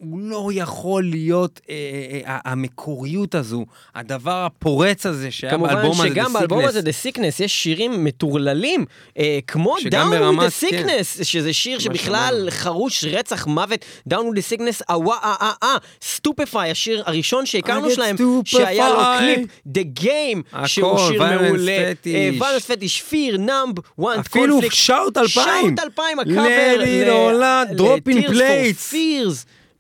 הוא 0.03 0.19
לא 0.19 0.49
יכול 0.53 1.03
להיות 1.03 1.61
אה, 1.69 1.75
אה, 1.75 2.19
אה, 2.25 2.39
המקוריות 2.45 3.35
הזו, 3.35 3.65
הדבר 3.95 4.45
הפורץ 4.45 5.05
הזה 5.05 5.31
שהיה 5.31 5.53
כמובן 5.53 5.73
באלבום 5.73 6.01
הזה, 6.01 6.09
שגם 6.09 6.35
The 6.35 6.39
באלבום 6.39 6.59
Sickness. 6.59 6.67
הזה, 6.67 6.79
The 6.79 7.05
Sickness, 7.05 7.43
יש 7.43 7.63
שירים 7.63 8.03
מטורללים, 8.03 8.85
אה, 9.17 9.39
כמו 9.47 9.75
שגם 9.79 10.13
Down 10.13 10.39
with 10.39 10.41
the 10.41 10.65
Sickness, 10.65 11.23
שזה 11.23 11.53
שיר 11.53 11.79
שבכלל 11.79 12.33
שאמרנו. 12.33 12.51
חרוש 12.51 13.03
רצח 13.03 13.47
מוות, 13.47 13.85
Down 14.09 14.13
with 14.13 14.37
the 14.37 14.57
Sickness, 14.57 14.81
אווה 14.89 15.17
אה 15.23 15.35
אה 15.41 15.51
אה, 15.63 15.77
Stupify, 16.01 16.71
השיר 16.71 17.03
הראשון 17.05 17.45
שהכרנו 17.45 17.91
שלהם. 17.91 18.15
שהיה 18.45 18.89
לו 18.89 18.99
קליפ, 19.19 19.49
The 19.67 20.01
Game, 20.03 20.67
שהוא 20.67 20.97
שיר 20.97 21.23
מעולה. 21.23 21.91
Violence 22.39 22.65
Fetish, 22.71 23.01
Fear, 23.01 23.37
Numb, 23.37 23.75
Want, 23.97 24.27
אפילו 24.27 24.59
Shout 24.71 25.17
2000. 25.17 25.65
Shout 25.65 25.79
2000, 25.79 26.19
הקאבר, 26.19 26.75
Let 26.77 26.85
it 26.85 27.09
all 27.09 27.41
out, 27.41 27.77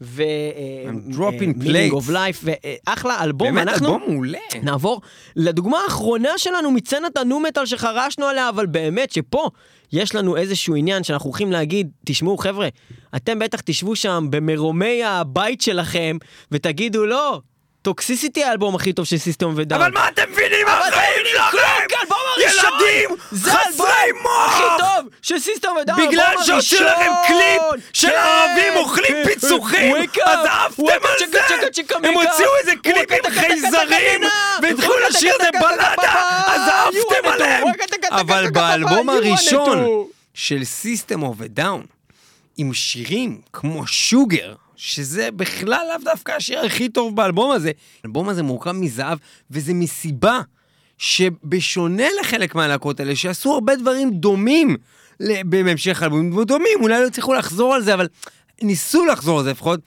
ו... 0.03 0.23
I'm 0.87 1.15
dropping 1.15 1.57
Meaning 1.57 1.91
plates. 1.91 1.93
of 1.93 2.09
Life, 2.09 2.43
ואחלה 2.43 3.23
אלבום, 3.23 3.55
באמת 3.55 3.67
אנחנו... 3.67 3.87
אלבום 3.87 4.01
מעולה. 4.07 4.37
נעבור 4.63 5.01
לדוגמה 5.35 5.77
האחרונה 5.83 6.37
שלנו 6.37 6.71
מצנת 6.71 7.17
ה 7.17 7.23
nu 7.23 7.35
metal 7.35 7.65
שחרשנו 7.65 8.25
עליה, 8.25 8.49
אבל 8.49 8.65
באמת 8.65 9.11
שפה 9.11 9.49
יש 9.93 10.15
לנו 10.15 10.37
איזשהו 10.37 10.75
עניין 10.75 11.03
שאנחנו 11.03 11.29
הולכים 11.29 11.51
להגיד, 11.51 11.91
תשמעו 12.05 12.37
חבר'ה, 12.37 12.67
אתם 13.15 13.39
בטח 13.39 13.61
תשבו 13.65 13.95
שם 13.95 14.27
במרומי 14.29 15.03
הבית 15.03 15.61
שלכם 15.61 16.17
ותגידו 16.51 17.05
לא, 17.05 17.41
Toxicity 17.83 18.43
האלבום 18.43 18.75
הכי 18.75 18.93
טוב 18.93 19.05
של 19.05 19.17
System 19.17 19.53
of 19.57 19.63
a 19.63 19.66
Down. 19.66 19.81
אבל 19.81 19.91
מה 19.91 20.07
אתם 20.09 20.31
מבינים 20.31 20.65
מהחיים 20.65 21.25
שלכם? 21.31 21.57
האלבום 21.99 22.17
הראשון! 22.37 22.69
ילדים 22.81 23.09
חסרי 23.33 24.11
מוח! 24.23 24.53
הכי 24.53 24.63
טוב 24.79 25.09
של 25.21 25.39
System 25.39 25.77
of 25.77 25.85
a 25.85 25.88
Down, 25.88 26.07
בגלל 26.07 26.35
שהוציאו! 26.45 26.85
לכם 26.85 27.11
קליפ 27.27 27.61
של 27.93 28.09
כן, 28.09 28.15
ערבים 28.15 28.75
אוכלים 28.75 29.15
פיצוחים, 29.25 29.95
אז 30.25 30.39
עפתם 30.45 30.83
על 30.83 31.31
זה! 31.31 31.41
הם 32.03 32.13
הוציאו 32.13 32.49
איזה 32.59 32.71
קליפ 32.83 33.11
עם 33.11 33.31
חייזרים, 33.31 34.21
והתחילו 34.61 34.99
לשיר 35.09 35.33
טקה 35.37 35.45
זה 35.51 35.59
בלדה, 35.61 35.93
אז 36.47 36.61
עפתם 36.67 37.29
עליהם! 37.29 37.63
אבל 38.11 38.49
באלבום 38.49 39.09
הראשון. 39.09 39.85
של 40.33 40.61
a 41.41 41.59
Down, 41.59 41.85
עם 42.57 42.73
שירים 42.73 43.41
כמו 43.53 43.87
שוגר, 43.87 44.53
שזה 44.85 45.29
בכלל 45.31 45.85
לאו 45.89 46.03
דווקא 46.03 46.31
השיר 46.31 46.59
הכי 46.59 46.89
טוב 46.89 47.15
באלבום 47.15 47.51
הזה. 47.51 47.71
האלבום 48.03 48.29
הזה 48.29 48.43
מורכב 48.43 48.71
מזהב, 48.71 49.17
וזה 49.51 49.73
מסיבה 49.73 50.41
שבשונה 50.97 52.03
לחלק 52.21 52.55
מהלהקות 52.55 52.99
האלה, 52.99 53.15
שעשו 53.15 53.53
הרבה 53.53 53.75
דברים 53.75 54.11
דומים 54.11 54.75
בהמשך 55.45 56.01
האלבומים, 56.01 56.43
דומים, 56.43 56.77
אולי 56.81 57.01
לא 57.01 57.07
הצליחו 57.07 57.33
לחזור 57.33 57.73
על 57.73 57.83
זה, 57.83 57.93
אבל 57.93 58.07
ניסו 58.61 59.05
לחזור 59.05 59.37
על 59.37 59.43
זה 59.43 59.51
לפחות. 59.51 59.79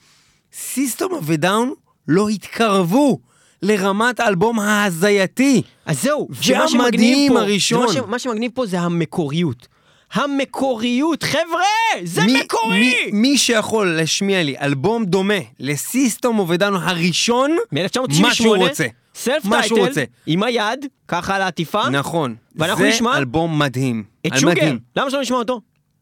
סיסטום 0.53 1.19
ודאון 1.23 1.73
לא 2.07 2.29
התקרבו 2.29 3.19
לרמת 3.61 4.19
האלבום 4.19 4.59
ההזייתי. 4.59 5.61
אז 5.85 6.01
זהו, 6.01 6.27
זה 6.41 6.55
שמגניב 6.67 7.33
פה, 7.33 7.39
הראשון. 7.39 7.87
זה 7.87 8.01
מה, 8.01 8.07
ש, 8.07 8.09
מה 8.09 8.19
שמגניב 8.19 8.51
פה 8.53 8.65
זה 8.65 8.79
המקוריות. 8.79 9.67
המקוריות, 10.13 11.23
חבר'ה, 11.23 11.63
זה 12.03 12.23
מי- 12.25 12.41
מקורי! 12.43 12.79
מי, 12.79 12.95
מי 13.11 13.37
שיכול 13.37 13.87
להשמיע 13.87 14.43
לי 14.43 14.55
אלבום 14.61 15.05
דומה 15.05 15.33
לסיסטום 15.59 16.39
אובדנו 16.39 16.77
הראשון, 16.77 17.57
מ-1998, 17.71 18.21
מה 18.21 18.33
שהוא 18.33 18.55
רוצה. 18.57 18.85
סלף 19.15 19.43
טייטל. 19.67 20.01
עם 20.25 20.43
היד, 20.43 20.85
ככה 21.07 21.35
על 21.35 21.41
העטיפה, 21.41 21.89
נכון. 21.89 22.35
ואנחנו 22.55 22.83
זה 22.83 22.89
נשמע 22.89 23.17
אלבום 23.17 23.59
מדהים. 23.59 24.03
את 24.27 24.31
על 24.31 24.39
שוגר. 24.39 24.51
מדהים. 24.51 24.79
למה 24.95 25.11
שלא 25.11 25.21
נשמע 25.21 25.37
אותו? 25.37 25.61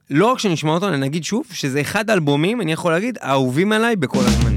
לא 0.10 0.26
רק 0.32 0.40
שנשמע 0.40 0.72
אותו, 0.72 0.88
אני 0.88 0.98
נגיד 0.98 1.24
שוב, 1.24 1.44
שזה 1.54 1.82
אחד 1.82 2.10
האלבומים, 2.10 2.62
אני 2.62 2.72
יכול 2.72 2.92
להגיד, 2.92 3.18
האהובים 3.22 3.72
עליי 3.72 3.96
בכל 3.96 4.20
הזמנים. 4.20 4.55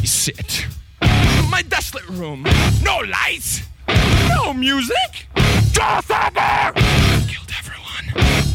I 0.00 0.04
sit. 0.04 0.66
My 1.50 1.62
desolate 1.68 2.08
room. 2.08 2.46
No 2.82 2.98
lights. 2.98 3.62
No 4.28 4.54
music. 4.54 5.26
Just 5.72 6.10
over. 6.10 6.72
Killed 7.26 7.50
everyone. 7.58 8.06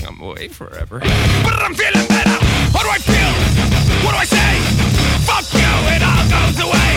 I'm 0.07 0.21
away 0.21 0.47
forever. 0.47 0.99
But 0.99 1.59
I'm 1.61 1.73
feeling 1.73 2.07
better. 2.07 2.37
How 2.71 2.83
do 2.83 2.89
I 2.89 2.99
feel? 2.99 3.33
What 4.05 4.11
do 4.11 4.17
I 4.17 4.25
say? 4.25 4.51
Fuck 5.27 5.47
you, 5.53 5.71
it 5.95 6.03
all 6.03 6.23
goes 6.31 6.59
away. 6.63 6.91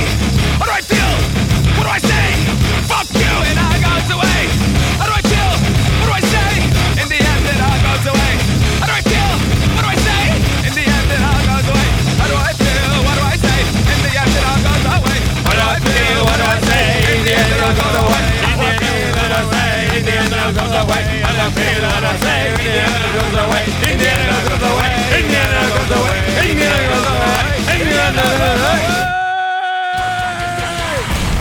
How 0.58 0.66
do 0.66 0.72
I 0.72 0.80
feel? 0.80 1.14
What 1.76 1.84
do 1.84 1.90
I 1.90 1.98
say? 1.98 2.26
Fuck 2.86 3.08
you, 3.14 3.32
it 3.50 3.58
all 3.58 3.78
goes 3.82 4.08
away. 4.14 4.40
How 4.98 5.06
do 5.06 5.12
I 5.12 5.25
What 16.36 16.44
do 16.44 16.52
I 16.52 16.60
say? 16.68 16.84
In 17.16 17.20
the 17.24 17.32
end, 17.32 17.48
it 17.48 17.60
all 17.64 17.72
goes 17.80 17.96
away. 18.02 18.24
In 18.50 18.56
the 18.60 18.68
end, 18.68 18.84
goes 19.16 19.32
away. 19.40 19.72
In 19.96 20.02
the 20.04 20.12
end, 20.20 20.32
it 20.32 20.40
all 20.44 20.52
goes 20.52 20.74
away. 20.82 21.02
I 21.26 21.50
feel? 21.56 21.80
What 21.86 22.04
I 22.04 22.16
say? 22.24 22.40
In 22.52 22.60
the 22.60 22.76
end, 22.84 22.92
it 22.96 23.02
all 23.06 23.12
goes 23.16 23.36
away. 23.44 23.64
In 23.88 23.96
the 24.00 24.06
end, 24.12 24.20
it 24.20 24.34
all 24.34 24.44
goes 24.48 24.64
away. 24.70 24.90
In 25.16 25.24
the 25.30 25.36
end, 25.40 25.52
it 25.52 25.60
all 25.62 25.72
goes 25.76 25.92
away. 25.96 26.18
In 26.44 26.56
the 26.58 26.66
end, 26.66 26.84
it 26.84 26.92
all 26.92 27.00
goes 27.00 27.16
away. 27.16 27.44
In 27.72 27.84
the 27.88 27.96
end, 28.04 28.16
it 28.16 28.24
all 28.26 28.36
goes 28.42 28.62
away. 28.66 28.84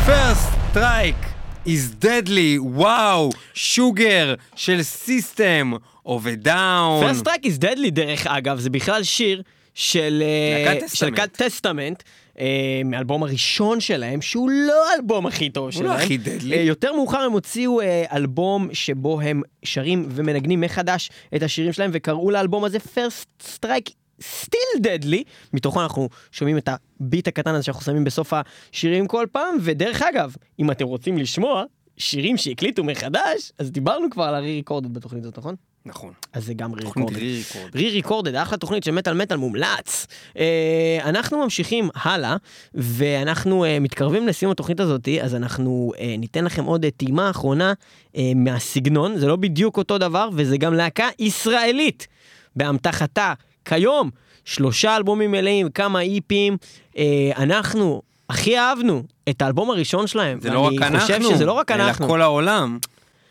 First 0.07 0.45
strike 0.71 1.23
is 1.65 1.83
deadly, 2.05 2.59
וואו, 2.59 3.29
שוגר 3.53 4.35
של 4.55 4.83
סיסטם, 4.83 5.71
עובד 6.03 6.43
דאון. 6.43 7.07
פרסט 7.07 7.23
טרק 7.23 7.45
איז 7.45 7.59
דדלי 7.59 7.91
דרך 7.91 8.27
אגב, 8.27 8.59
זה 8.59 8.69
בכלל 8.69 9.03
שיר 9.03 9.41
של 9.73 10.23
אה, 10.25 10.75
להקת 11.01 11.31
טסטמנט. 11.31 12.03
אה, 12.39 12.81
מהאלבום 12.85 13.23
הראשון 13.23 13.79
שלהם, 13.79 14.21
שהוא 14.21 14.49
לא 14.49 14.91
האלבום 14.91 15.25
הכי 15.25 15.49
טוב 15.49 15.71
שלהם. 15.71 15.85
לא 15.85 15.93
הכי 15.93 16.17
דדלי. 16.17 16.57
אה, 16.57 16.61
יותר 16.61 16.93
מאוחר 16.93 17.19
הם 17.19 17.31
הוציאו 17.31 17.81
אה, 17.81 18.05
אלבום 18.13 18.67
שבו 18.73 19.21
הם 19.21 19.41
שרים 19.63 20.05
ומנגנים 20.09 20.61
מחדש 20.61 21.09
את 21.35 21.43
השירים 21.43 21.73
שלהם, 21.73 21.89
וקראו 21.93 22.31
לאלבום 22.31 22.63
הזה 22.63 22.77
First 22.77 23.43
Strike 23.59 23.91
Still 24.21 24.79
Deadly. 24.81 25.23
מתוכו 25.53 25.81
אנחנו 25.81 26.09
שומעים 26.31 26.57
את 26.57 26.69
הביט 26.99 27.27
הקטן 27.27 27.55
הזה 27.55 27.63
שאנחנו 27.63 27.81
שמים 27.81 28.03
בסוף 28.03 28.33
השירים 28.33 29.07
כל 29.07 29.25
פעם, 29.31 29.55
ודרך 29.61 30.01
אגב, 30.01 30.35
אם 30.59 30.71
אתם 30.71 30.85
רוצים 30.85 31.17
לשמוע 31.17 31.63
שירים 31.97 32.37
שהקליטו 32.37 32.83
מחדש, 32.83 33.51
אז 33.59 33.71
דיברנו 33.71 34.09
כבר 34.09 34.23
על 34.23 34.35
הרי-ריקורדד 34.35 34.93
בתוכנית 34.93 35.23
הזאת, 35.23 35.37
נכון? 35.37 35.55
נכון. 35.85 36.13
אז 36.33 36.45
זה 36.45 36.53
גם 36.53 36.73
רי-ריקורדד. 36.73 37.15
re-recorded. 37.17 37.75
רי-ריקורדד, 37.75 38.35
אחלה 38.35 38.57
תוכנית 38.57 38.83
של 38.83 38.91
מטאל 38.91 39.13
מטאל 39.13 39.37
מומלץ. 39.37 40.07
אה, 40.37 40.99
אנחנו 41.03 41.43
ממשיכים 41.43 41.89
הלאה, 41.95 42.35
ואנחנו 42.73 43.65
אה, 43.65 43.79
מתקרבים 43.79 44.27
לסיום 44.27 44.51
התוכנית 44.51 44.79
הזאת, 44.79 45.09
אז 45.21 45.35
אנחנו 45.35 45.91
אה, 45.99 46.15
ניתן 46.17 46.45
לכם 46.45 46.63
עוד 46.63 46.85
אה, 46.85 46.91
טעימה 46.91 47.29
אחרונה 47.29 47.73
אה, 48.17 48.31
מהסגנון, 48.35 49.17
זה 49.17 49.27
לא 49.27 49.35
בדיוק 49.35 49.77
אותו 49.77 49.97
דבר, 49.97 50.29
וזה 50.33 50.57
גם 50.57 50.73
להקה 50.73 51.07
ישראלית, 51.19 52.07
באמתחתה 52.55 53.33
כיום, 53.65 54.09
שלושה 54.45 54.95
אלבומים 54.97 55.31
מלאים, 55.31 55.69
כמה 55.69 56.01
איפים, 56.01 56.57
אה, 56.97 57.31
אנחנו 57.37 58.01
הכי 58.29 58.57
אהבנו 58.59 59.03
את 59.29 59.41
האלבום 59.41 59.71
הראשון 59.71 60.07
שלהם, 60.07 60.41
זה 60.41 60.49
לא 60.49 60.59
רק 60.59 60.73
חושב 60.73 61.13
אנחנו, 61.13 61.29
שזה 61.29 61.45
לא 61.45 61.51
רק 61.51 61.71
אלא 61.71 61.83
אנחנו. 61.83 62.07
כל 62.07 62.21
העולם. 62.21 62.77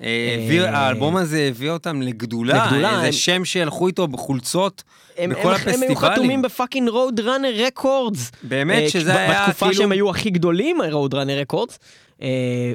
אה, 0.02 0.06
אה, 0.50 0.78
האלבום 0.78 1.16
הזה 1.16 1.46
הביא 1.50 1.70
אותם 1.70 2.02
לגדולה, 2.02 3.04
איזה 3.04 3.18
שם 3.18 3.44
שילכו 3.44 3.86
איתו 3.86 4.06
בחולצות 4.08 4.82
בכל 5.12 5.22
הם, 5.22 5.30
הם 5.32 5.36
היו 5.36 5.52
הפסטיבלים. 5.52 5.96
חתומים 5.96 6.42
ב 6.42 6.88
fucking 6.88 7.20
Roadrunner 7.20 7.52
Records. 7.66 8.32
באמת 8.42 8.90
שזה 8.90 9.16
היה 9.18 9.40
בתקופה 9.40 9.66
כאילו- 9.66 9.82
שהם 9.82 9.92
היו 9.92 10.10
הכי 10.10 10.30
גדולים, 10.30 10.76
Roadrunner 10.92 11.40
Records. 11.40 11.78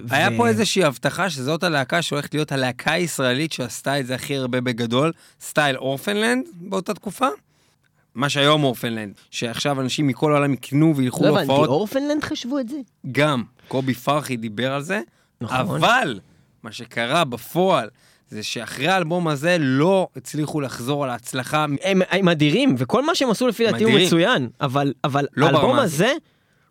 היה 0.09 0.29
פה 0.37 0.47
איזושהי 0.47 0.83
הבטחה 0.83 1.29
שזאת 1.29 1.63
הלהקה 1.63 2.01
שהולכת 2.01 2.33
להיות 2.33 2.51
הלהקה 2.51 2.91
הישראלית 2.91 3.53
שעשתה 3.53 3.99
את 3.99 4.07
זה 4.07 4.15
הכי 4.15 4.35
הרבה 4.37 4.61
בגדול, 4.61 5.11
סטייל 5.41 5.77
Orphaned 5.77 6.23
Land 6.23 6.45
באותה 6.61 6.93
תקופה. 6.93 7.27
מה 8.15 8.29
שהיום 8.29 8.63
Orphaned 8.63 8.94
Land, 8.94 9.13
שעכשיו 9.31 9.81
אנשים 9.81 10.07
מכל 10.07 10.33
העולם 10.33 10.53
יקנו 10.53 10.95
וילכו 10.95 11.23
לא 11.23 11.29
הבנתי, 11.29 11.47
להופעות, 11.47 11.69
Orphaned 11.69 12.05
Land 12.05 12.23
חשבו 12.23 12.59
את 12.59 12.69
זה? 12.69 12.77
גם 13.11 13.43
קובי 13.67 13.93
פרחי 13.93 14.37
דיבר 14.37 14.73
על 14.73 14.81
זה, 14.81 15.01
נכון. 15.41 15.57
אבל 15.57 16.19
מה 16.63 16.71
שקרה 16.71 17.23
בפועל 17.23 17.89
זה 18.29 18.43
שאחרי 18.43 18.87
האלבום 18.87 19.27
הזה 19.27 19.57
לא 19.59 20.07
הצליחו 20.15 20.61
לחזור 20.61 21.03
על 21.03 21.09
ההצלחה. 21.09 21.65
הם, 21.83 22.01
הם 22.09 22.29
אדירים, 22.29 22.75
וכל 22.77 23.05
מה 23.05 23.15
שהם 23.15 23.29
עשו 23.29 23.47
לפי 23.47 23.71
דעתי 23.71 23.83
הוא. 23.83 23.93
מצוין, 23.99 24.49
אבל, 24.61 24.93
אבל 25.03 25.27
לא 25.35 25.45
האלבום 25.45 25.61
ברמה 25.61 25.81
הזה 25.81 26.13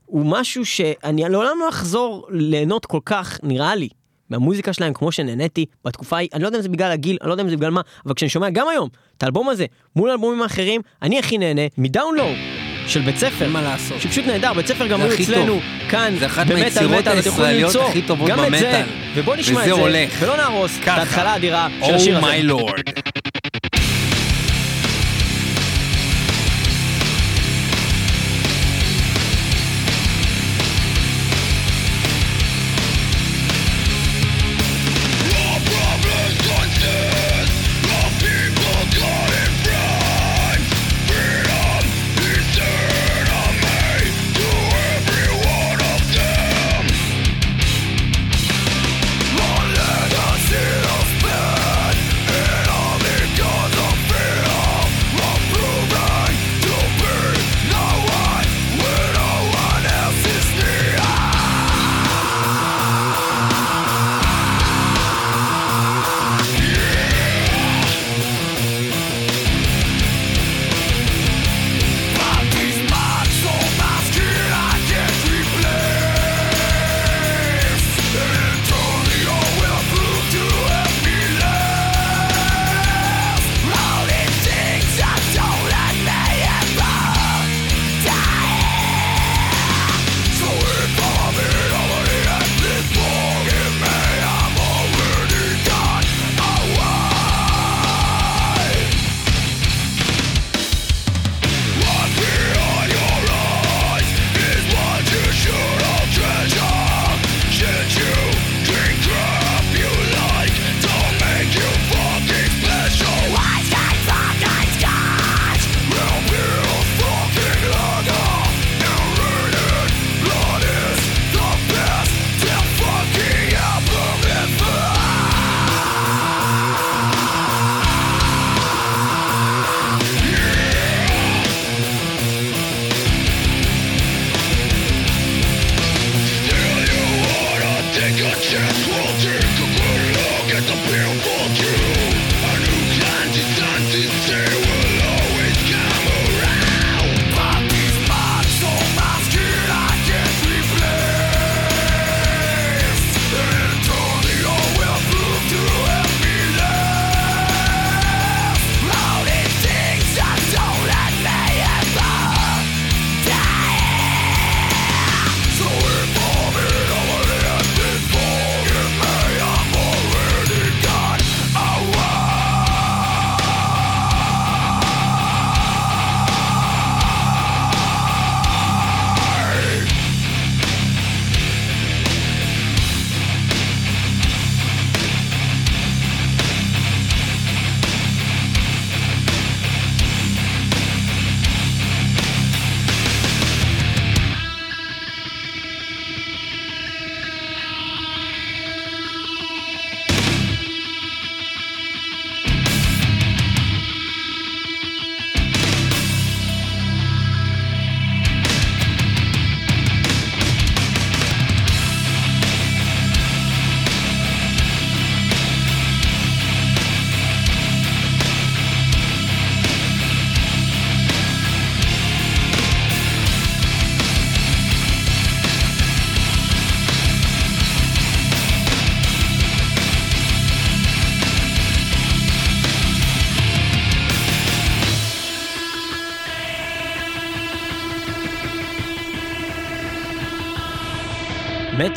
הוא 0.06 0.26
משהו 0.26 0.64
שאני 0.64 1.22
לעולם 1.28 1.56
לא 1.60 1.68
אחזור 1.68 2.26
ליהנות 2.30 2.86
כל 2.86 3.00
כך, 3.04 3.38
נראה 3.42 3.74
לי, 3.74 3.88
מהמוזיקה 4.30 4.72
שלהם 4.72 4.92
כמו 4.92 5.12
שנהניתי 5.12 5.66
בתקופה 5.84 6.16
ההיא, 6.16 6.28
אני 6.34 6.42
לא 6.42 6.48
יודע 6.48 6.58
אם 6.58 6.62
זה 6.62 6.68
בגלל 6.68 6.90
הגיל, 6.90 7.16
אני 7.20 7.28
לא 7.28 7.32
יודע 7.32 7.42
אם 7.42 7.48
זה 7.48 7.56
בגלל 7.56 7.70
מה, 7.70 7.80
אבל 8.06 8.14
כשאני 8.14 8.28
שומע 8.28 8.50
גם 8.50 8.68
היום 8.68 8.88
את 9.16 9.22
האלבום 9.22 9.48
הזה 9.48 9.66
מול 9.96 10.10
האלבומים 10.10 10.42
האחרים, 10.42 10.80
אני 11.02 11.18
הכי 11.18 11.38
נהנה 11.38 11.62
מדאונלואו 11.78 12.57
של 12.88 13.00
בית 13.00 13.16
ספר. 13.16 13.44
אין 13.44 13.52
מה 13.52 13.62
לעשות. 13.62 14.00
שפשוט 14.00 14.26
נהדר, 14.26 14.52
בית 14.52 14.66
ספר 14.66 14.86
גם 14.86 15.00
היו 15.00 15.12
הכי 15.12 15.22
אצלנו. 15.24 15.60
כאן, 15.88 16.14
זה 16.18 16.26
אחת 16.26 16.46
במטאל 16.46 16.60
מהיצירות 16.62 16.92
מטאל, 16.98 17.18
אתם 17.18 17.28
יכולים 17.28 17.48
הישראליות 17.48 17.74
למצוא 17.74 17.88
הכי 17.88 18.02
טובות 18.02 18.28
גם 18.30 18.38
את 18.44 18.50
זה, 18.50 18.66
במטאל. 18.66 18.82
ובוא 19.14 19.36
נשמע 19.36 19.60
את 19.60 19.74
זה. 19.74 20.06
ולא 20.20 20.36
נהרוס 20.36 20.78
את. 20.82 20.98
ההתחלה 20.98 21.32
האדירה 21.32 21.68
של 21.86 21.94
השיר 21.94 22.20
Oh 22.20 22.24
הזה. 22.24 22.32
my 22.36 22.50
lord. 22.50 22.82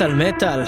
מטאל 0.01 0.13
מטאל. 0.13 0.63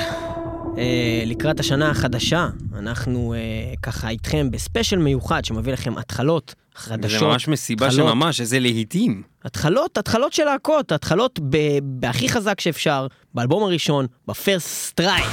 אה, 0.77 1.23
לקראת 1.25 1.59
השנה 1.59 1.89
החדשה, 1.89 2.47
אנחנו 2.79 3.33
אה, 3.33 3.39
ככה 3.81 4.09
איתכם 4.09 4.51
בספיישל 4.51 4.97
מיוחד 4.97 5.45
שמביא 5.45 5.73
לכם 5.73 5.97
התחלות, 5.97 6.55
חדשות. 6.75 7.19
זה 7.19 7.25
ממש 7.25 7.47
מסיבה 7.47 7.87
התחלות, 7.87 8.09
שממש, 8.09 8.41
איזה 8.41 8.59
להיטים. 8.59 9.23
התחלות, 9.45 9.97
התחלות 9.97 10.33
של 10.33 10.43
להקות, 10.43 10.91
התחלות 10.91 11.39
בהכי 11.83 12.29
חזק 12.29 12.59
שאפשר, 12.59 13.07
באלבום 13.33 13.63
הראשון, 13.63 14.05
ב 14.27 14.34
first 14.34 14.67
strike. 14.67 15.31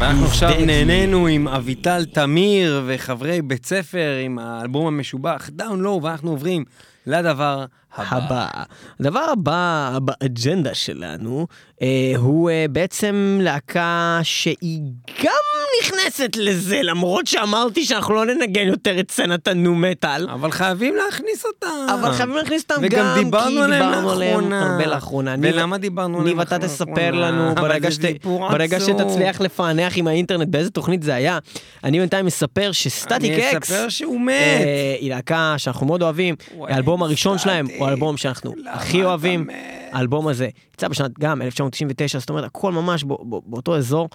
ואנחנו 0.00 0.26
עכשיו. 0.26 0.50
נהנינו 0.66 1.26
עם 1.26 1.48
אביטל 1.48 2.04
תמיר 2.04 2.82
וחברי 2.86 3.42
בית 3.42 3.66
ספר 3.66 4.18
עם 4.24 4.38
האלבום 4.38 4.86
המשובח 4.86 5.50
Down 5.52 5.80
Low, 5.80 6.02
ואנחנו 6.02 6.30
עוברים 6.30 6.64
לדבר 7.06 7.64
הבא. 7.96 8.46
הדבר 9.00 9.26
הבא 9.32 9.98
באג'נדה 10.02 10.74
שלנו 10.74 11.46
אה, 11.82 12.12
הוא 12.16 12.50
אה, 12.50 12.66
בעצם 12.70 13.38
להקה 13.42 14.20
שהיא 14.22 14.80
גם 15.24 15.32
נכנסת 15.82 16.36
לזה, 16.36 16.80
למרות 16.82 17.26
שאמרתי 17.26 17.84
שאנחנו 17.84 18.14
לא 18.14 18.26
ננגן 18.26 18.66
יותר 18.66 19.00
את 19.00 19.10
סצנת 19.10 19.48
הנו 19.48 19.74
מטאל. 19.74 20.28
אבל 20.30 20.50
חייבים 20.50 20.96
להכניס 20.96 21.44
אותם. 21.44 21.86
אבל 21.94 22.12
חייבים 22.12 22.36
להכניס 22.36 22.62
אותם 22.62 22.82
וגם 22.82 23.06
גם, 23.16 23.24
דיברנו 23.24 23.50
כי 23.50 23.62
עליהם 23.62 23.84
דיברנו 23.84 24.10
עליהם 24.10 24.50
לאחרונה. 24.50 24.72
הרבה 24.72 24.86
לאחרונה. 24.86 25.34
ולמה 25.40 25.78
דיברנו 25.78 26.20
עליהם 26.20 26.38
ניב, 26.38 26.40
אתה 26.40 26.58
לאחרונה? 26.58 26.74
תספר 26.74 27.10
לנו 27.10 27.54
ברגע, 27.54 27.90
שת... 27.90 28.24
ברגע. 28.24 28.80
שתצליח 28.80 29.40
לפענח 29.40 29.92
עם 29.96 30.06
האינטרנט 30.06 30.48
באיזה 30.48 30.70
תוכנית 30.70 31.02
זה 31.02 31.14
היה. 31.14 31.38
אני 31.84 32.00
בינתיים 32.00 32.26
מספר 32.26 32.72
שסטטיק 32.72 33.32
אני 33.32 33.52
אקס, 33.56 33.70
אספר 33.70 33.88
שהוא 33.88 34.20
מת. 34.20 34.32
אה, 34.34 34.96
היא 35.00 35.10
להקה 35.10 35.54
שאנחנו 35.56 35.86
מאוד 35.86 36.02
אוהבים, 36.02 36.34
האלבום 36.68 37.02
הראשון 37.02 37.38
שלהם 37.38 37.66
הוא 37.78 37.88
האלבום 37.88 38.16
שאנחנו 38.16 38.52
הכי 38.72 39.04
אוהבים. 39.04 39.50
האלבום 39.92 40.28
הזה 40.28 40.48
יצא 40.74 40.88
בשנת 40.88 41.18
גם 41.18 41.42
1999, 41.42 42.18
זאת 42.18 42.30
אומרת 42.30 42.44
הכל 42.44 42.72
ממש 42.72 43.04
בא- 43.04 43.14
בא- 43.22 43.38
באותו 43.46 43.76
אזור. 43.76 44.08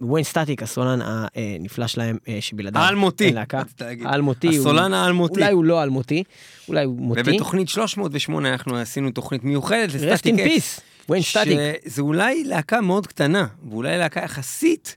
Wayne 0.00 0.24
Static, 0.24 0.62
הסולן 0.62 0.98
הנפלא 1.02 1.86
שלהם, 1.86 2.16
אה, 2.28 2.38
שבלעדיו 2.40 2.82
האלמותי, 2.82 3.24
אין 3.26 3.34
להקה. 3.34 3.62
האלמותי. 4.04 4.48
הסולן 4.48 4.94
האלמותי. 4.94 5.40
אולי 5.40 5.52
הוא 5.52 5.64
לא 5.64 5.82
אלמותי, 5.82 6.22
אולי 6.68 6.84
הוא 6.84 6.96
מותי. 7.00 7.20
ובתוכנית 7.20 7.68
308 7.68 8.52
אנחנו 8.52 8.76
עשינו 8.76 9.10
תוכנית 9.10 9.44
מיוחדת 9.44 9.94
ל 9.94 10.34
Static-X. 10.38 10.80
Wayne 11.08 11.22
Static. 11.24 11.58
שזה 11.88 12.02
אולי 12.02 12.44
להקה 12.44 12.80
מאוד 12.80 13.06
קטנה, 13.06 13.46
ואולי 13.70 13.98
להקה 13.98 14.20
יחסית, 14.20 14.96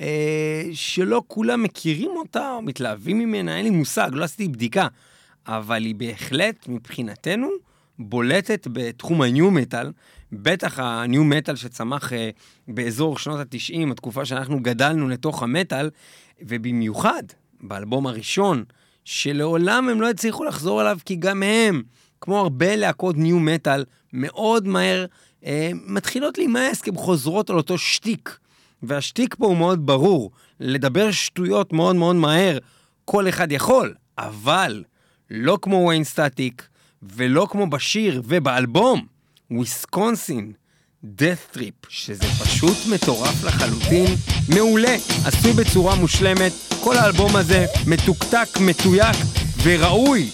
אה, 0.00 0.06
שלא 0.72 1.22
כולם 1.26 1.62
מכירים 1.62 2.10
אותה 2.16 2.50
או 2.56 2.62
מתלהבים 2.62 3.18
ממנה, 3.18 3.56
אין 3.56 3.64
לי 3.64 3.70
מושג, 3.70 4.10
לא 4.12 4.24
עשיתי 4.24 4.48
בדיקה. 4.48 4.86
אבל 5.46 5.84
היא 5.84 5.94
בהחלט, 5.94 6.68
מבחינתנו, 6.68 7.48
בולטת 7.98 8.68
בתחום 8.72 9.22
הניו 9.22 9.50
מטאל, 9.50 9.92
בטח 10.32 10.78
הניו 10.78 11.24
מטאל 11.24 11.56
שצמח 11.56 12.12
אה, 12.12 12.30
באזור 12.68 13.18
שנות 13.18 13.40
ה-90, 13.40 13.92
התקופה 13.92 14.24
שאנחנו 14.24 14.60
גדלנו 14.60 15.08
לתוך 15.08 15.42
המטאל, 15.42 15.90
ובמיוחד 16.42 17.22
באלבום 17.60 18.06
הראשון, 18.06 18.64
שלעולם 19.04 19.88
הם 19.88 20.00
לא 20.00 20.10
הצליחו 20.10 20.44
לחזור 20.44 20.82
אליו, 20.82 20.98
כי 21.04 21.16
גם 21.16 21.42
הם, 21.42 21.82
כמו 22.20 22.38
הרבה 22.38 22.76
להקות 22.76 23.16
ניו 23.16 23.38
מטאל, 23.38 23.84
מאוד 24.12 24.66
מהר 24.66 25.06
אה, 25.44 25.70
מתחילות 25.86 26.38
להימאס, 26.38 26.82
כי 26.82 26.90
הן 26.90 26.96
חוזרות 26.96 27.50
על 27.50 27.56
אותו 27.56 27.78
שטיק. 27.78 28.38
והשטיק 28.82 29.34
פה 29.34 29.46
הוא 29.46 29.56
מאוד 29.56 29.86
ברור, 29.86 30.30
לדבר 30.60 31.10
שטויות 31.10 31.72
מאוד 31.72 31.96
מאוד 31.96 32.16
מהר, 32.16 32.58
כל 33.04 33.28
אחד 33.28 33.52
יכול, 33.52 33.94
אבל 34.18 34.84
לא 35.34 35.58
כמו 35.62 35.76
Wayne 35.76 36.04
Static, 36.04 36.62
ולא 37.02 37.46
כמו 37.50 37.66
בשיר 37.66 38.22
ובאלבום, 38.24 39.06
Wisconsin 39.50 40.52
Death 41.04 41.56
Trip, 41.56 41.86
שזה 41.88 42.24
פשוט 42.44 42.76
מטורף 42.90 43.44
לחלוטין, 43.44 44.14
מעולה, 44.54 44.96
עשוי 45.24 45.52
בצורה 45.52 45.94
מושלמת, 45.94 46.52
כל 46.84 46.96
האלבום 46.96 47.36
הזה 47.36 47.66
מתוקתק, 47.86 48.48
מתויק 48.60 49.16
וראוי 49.62 50.30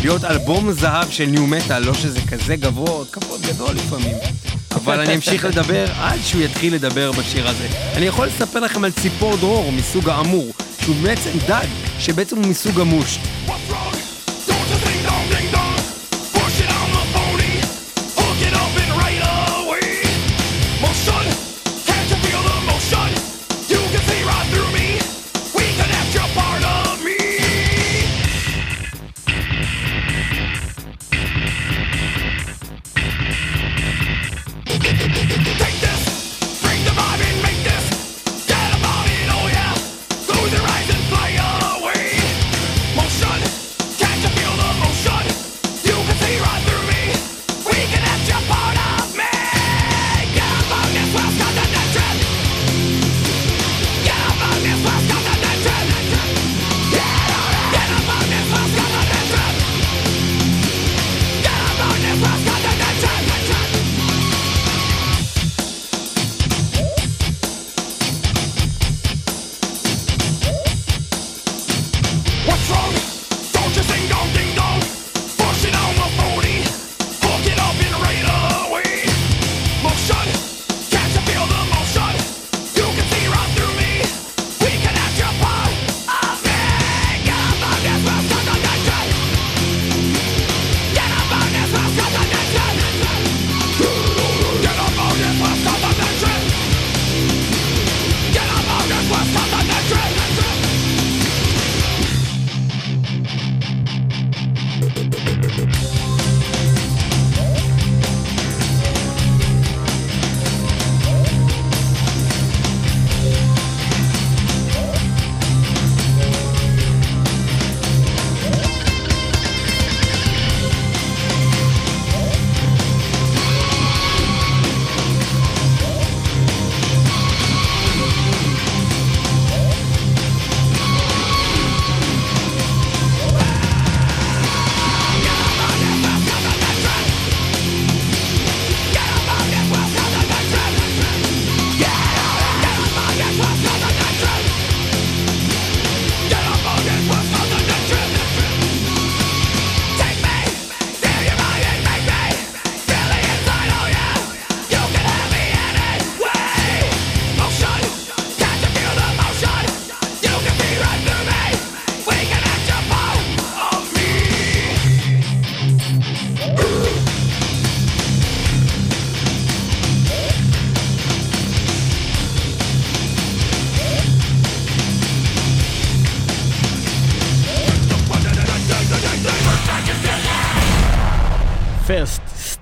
להיות 0.00 0.24
אלבום 0.24 0.72
זהב 0.72 1.10
של 1.10 1.26
ניו 1.26 1.46
מטאל, 1.46 1.82
לא 1.82 1.94
שזה 1.94 2.20
כזה 2.30 2.56
גבוה, 2.56 3.04
כבוד 3.12 3.40
גדול 3.40 3.74
לפעמים. 3.74 4.16
אבל 4.74 5.00
אני 5.00 5.14
אמשיך 5.14 5.44
לדבר 5.50 5.92
עד 5.92 6.18
שהוא 6.22 6.42
יתחיל 6.42 6.74
לדבר 6.74 7.12
בשיר 7.12 7.48
הזה. 7.48 7.68
אני 7.96 8.06
יכול 8.06 8.26
לספר 8.26 8.60
לכם 8.60 8.84
על 8.84 8.92
ציפור 8.92 9.36
דרור 9.36 9.72
מסוג 9.72 10.08
האמור, 10.08 10.52
שהוא 10.80 10.96
בעצם 11.02 11.30
דג, 11.48 11.66
שבעצם 11.98 12.36
הוא 12.36 12.46
מסוג 12.46 12.80
המוש. 12.80 13.18
Holding 15.24 15.50
the 15.52 15.63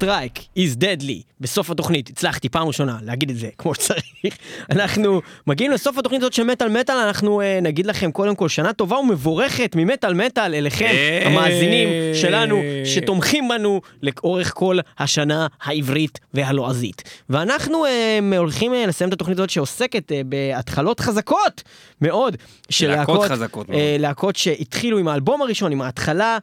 Strike 0.03 0.59
is 0.59 0.82
Deadly, 0.82 1.22
בסוף 1.40 1.70
התוכנית, 1.70 2.09
הצלחתי 2.09 2.48
פעם 2.48 2.66
ראשונה 2.66 2.98
להגיד 3.03 3.30
את 3.30 3.36
זה 3.36 3.48
כמו 3.59 3.74
שצריך. 3.74 4.36
אנחנו 4.70 5.20
מגיעים 5.46 5.72
לסוף 5.72 5.98
התוכנית 5.98 6.20
הזאת 6.22 6.32
של 6.32 6.42
מטאל 6.42 6.68
מטאל, 6.68 6.94
אנחנו 6.96 7.40
אה, 7.40 7.59
נגיד 7.62 7.86
לכם 7.86 8.11
קודם 8.12 8.36
כל 8.36 8.48
שנה 8.48 8.72
טובה 8.72 8.96
ומבורכת 8.98 9.72
ממטאל 9.76 10.14
מטאל 10.14 10.55
אליכם. 10.55 10.94
המאזינים 11.24 11.88
שלנו, 12.14 12.62
שתומכים 12.84 13.48
בנו 13.48 13.80
לאורך 14.03 14.53
כל 14.55 14.78
השנה 14.98 15.46
העברית 15.62 16.20
והלועזית. 16.34 17.03
ואנחנו 17.30 17.86
אה, 17.86 18.18
הולכים 18.38 18.74
אה, 18.74 18.86
לסיים 18.86 19.09
את 19.09 19.14
התוכנית 19.14 19.38
הזאת 19.38 19.50
שעוסקת 19.50 20.12
אה, 20.12 20.20
בהתחלות 20.26 21.00
חזקות 21.00 21.62
מאוד 22.00 22.36
של 22.70 22.88
להקות 22.88 23.20
להקות, 23.20 23.30
חזקות 23.30 23.68
מאוד. 23.68 23.78
אה, 23.80 23.96
להקות 23.98 24.36
שהתחילו 24.36 24.98
עם 24.98 25.09
האלבום 25.09 25.42
הראשון, 25.42 25.72
עם 25.72 25.82
ההתחלה. 25.82 26.38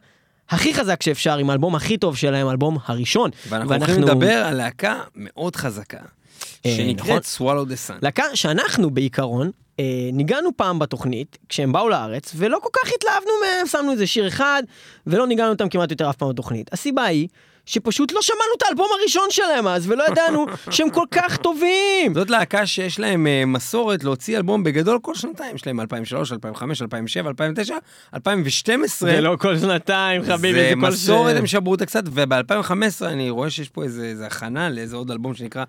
הכי 0.50 0.74
חזק 0.74 1.02
שאפשר, 1.02 1.36
עם 1.36 1.50
האלבום 1.50 1.74
הכי 1.74 1.98
טוב 1.98 2.16
שלהם, 2.16 2.46
האלבום 2.46 2.78
הראשון. 2.86 3.30
ואנחנו 3.48 3.74
הולכים 3.74 4.02
לדבר 4.02 4.44
על 4.44 4.56
להקה 4.56 5.00
מאוד 5.16 5.56
חזקה, 5.56 5.98
אה, 6.66 6.74
שנקראת 6.76 7.22
Swallow 7.38 7.40
the 7.42 7.90
Sun. 7.90 7.94
להקה 8.02 8.24
שאנחנו 8.34 8.90
בעיקרון 8.90 9.50
אה, 9.80 9.84
ניגענו 10.12 10.50
פעם 10.56 10.78
בתוכנית, 10.78 11.38
כשהם 11.48 11.72
באו 11.72 11.88
לארץ, 11.88 12.32
ולא 12.36 12.58
כל 12.62 12.68
כך 12.72 12.90
התלהבנו 12.96 13.32
מהם, 13.44 13.66
שמנו 13.66 13.92
איזה 13.92 14.06
שיר 14.06 14.28
אחד, 14.28 14.62
ולא 15.06 15.26
ניגענו 15.26 15.50
אותם 15.50 15.68
כמעט 15.68 15.90
יותר 15.90 16.10
אף 16.10 16.16
פעם 16.16 16.28
בתוכנית. 16.28 16.72
הסיבה 16.72 17.04
היא 17.04 17.28
שפשוט 17.70 18.12
לא 18.12 18.22
שמענו 18.22 18.42
את 18.58 18.62
האלבום 18.62 18.86
הראשון 19.00 19.26
שלהם 19.30 19.66
אז, 19.66 19.90
ולא 19.90 20.04
ידענו 20.10 20.46
שהם 20.70 20.90
כל 20.90 21.04
כך 21.10 21.36
טובים. 21.36 22.14
זאת 22.14 22.30
להקה 22.30 22.66
שיש 22.66 22.98
להם 23.00 23.26
אה, 23.26 23.42
מסורת 23.46 24.04
להוציא 24.04 24.36
אלבום 24.36 24.62
בגדול 24.64 24.98
כל 25.02 25.14
שנתיים, 25.14 25.56
יש 25.56 25.66
להם 25.66 25.80
2003, 25.80 26.32
2005, 26.32 26.82
2007, 26.82 27.28
2009, 27.28 27.74
2012. 28.14 29.10
זה 29.10 29.20
לא 29.20 29.36
כל 29.40 29.58
שנתיים, 29.58 30.22
חביבי, 30.22 30.58
זה 30.58 30.68
זה 30.68 30.74
כל 30.74 30.86
מסורת, 30.86 31.34
ש- 31.34 31.38
הם 31.38 31.46
שברו 31.46 31.72
אותה 31.72 31.86
קצת, 31.86 32.02
וב-2015 32.10 32.72
אני 33.06 33.30
רואה 33.30 33.50
שיש 33.50 33.68
פה 33.68 33.82
איזה, 33.82 34.04
איזה 34.04 34.26
הכנה 34.26 34.70
לאיזה 34.70 34.96
עוד 34.96 35.10
אלבום 35.10 35.34
שנקרא 35.34 35.64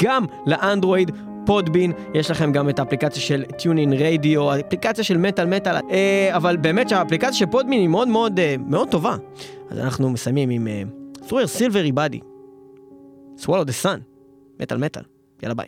גם 0.03 0.25
לאנדרואיד. 0.47 1.11
פודבין, 1.47 1.93
יש 2.15 2.31
לכם 2.31 2.53
גם 2.53 2.69
את 2.69 2.79
האפליקציה 2.79 3.23
של 3.23 3.45
טיונין 3.59 3.93
רדיו, 3.93 4.53
האפליקציה 4.53 5.05
של 5.05 5.17
מטאל 5.17 5.47
מטאל, 5.47 5.77
אה, 5.91 6.37
אבל 6.37 6.57
באמת 6.57 6.89
שהאפליקציה 6.89 7.33
של 7.33 7.47
פודבין 7.47 7.81
היא 7.81 7.89
מאוד 7.89 8.09
מאוד 8.09 8.39
אה, 8.39 8.55
מאוד 8.67 8.89
טובה. 8.89 9.17
אז 9.71 9.79
אנחנו 9.79 10.11
מסיימים 10.11 10.51
עם 10.51 10.69
your 11.29 11.49
silvery 11.59 11.93
body, 11.93 12.21
swallow 13.41 13.65
the 13.65 13.85
sun, 13.85 14.01
מטאל 14.61 14.79
מטאל, 14.79 15.03
יאללה 15.43 15.55
ביי. 15.55 15.67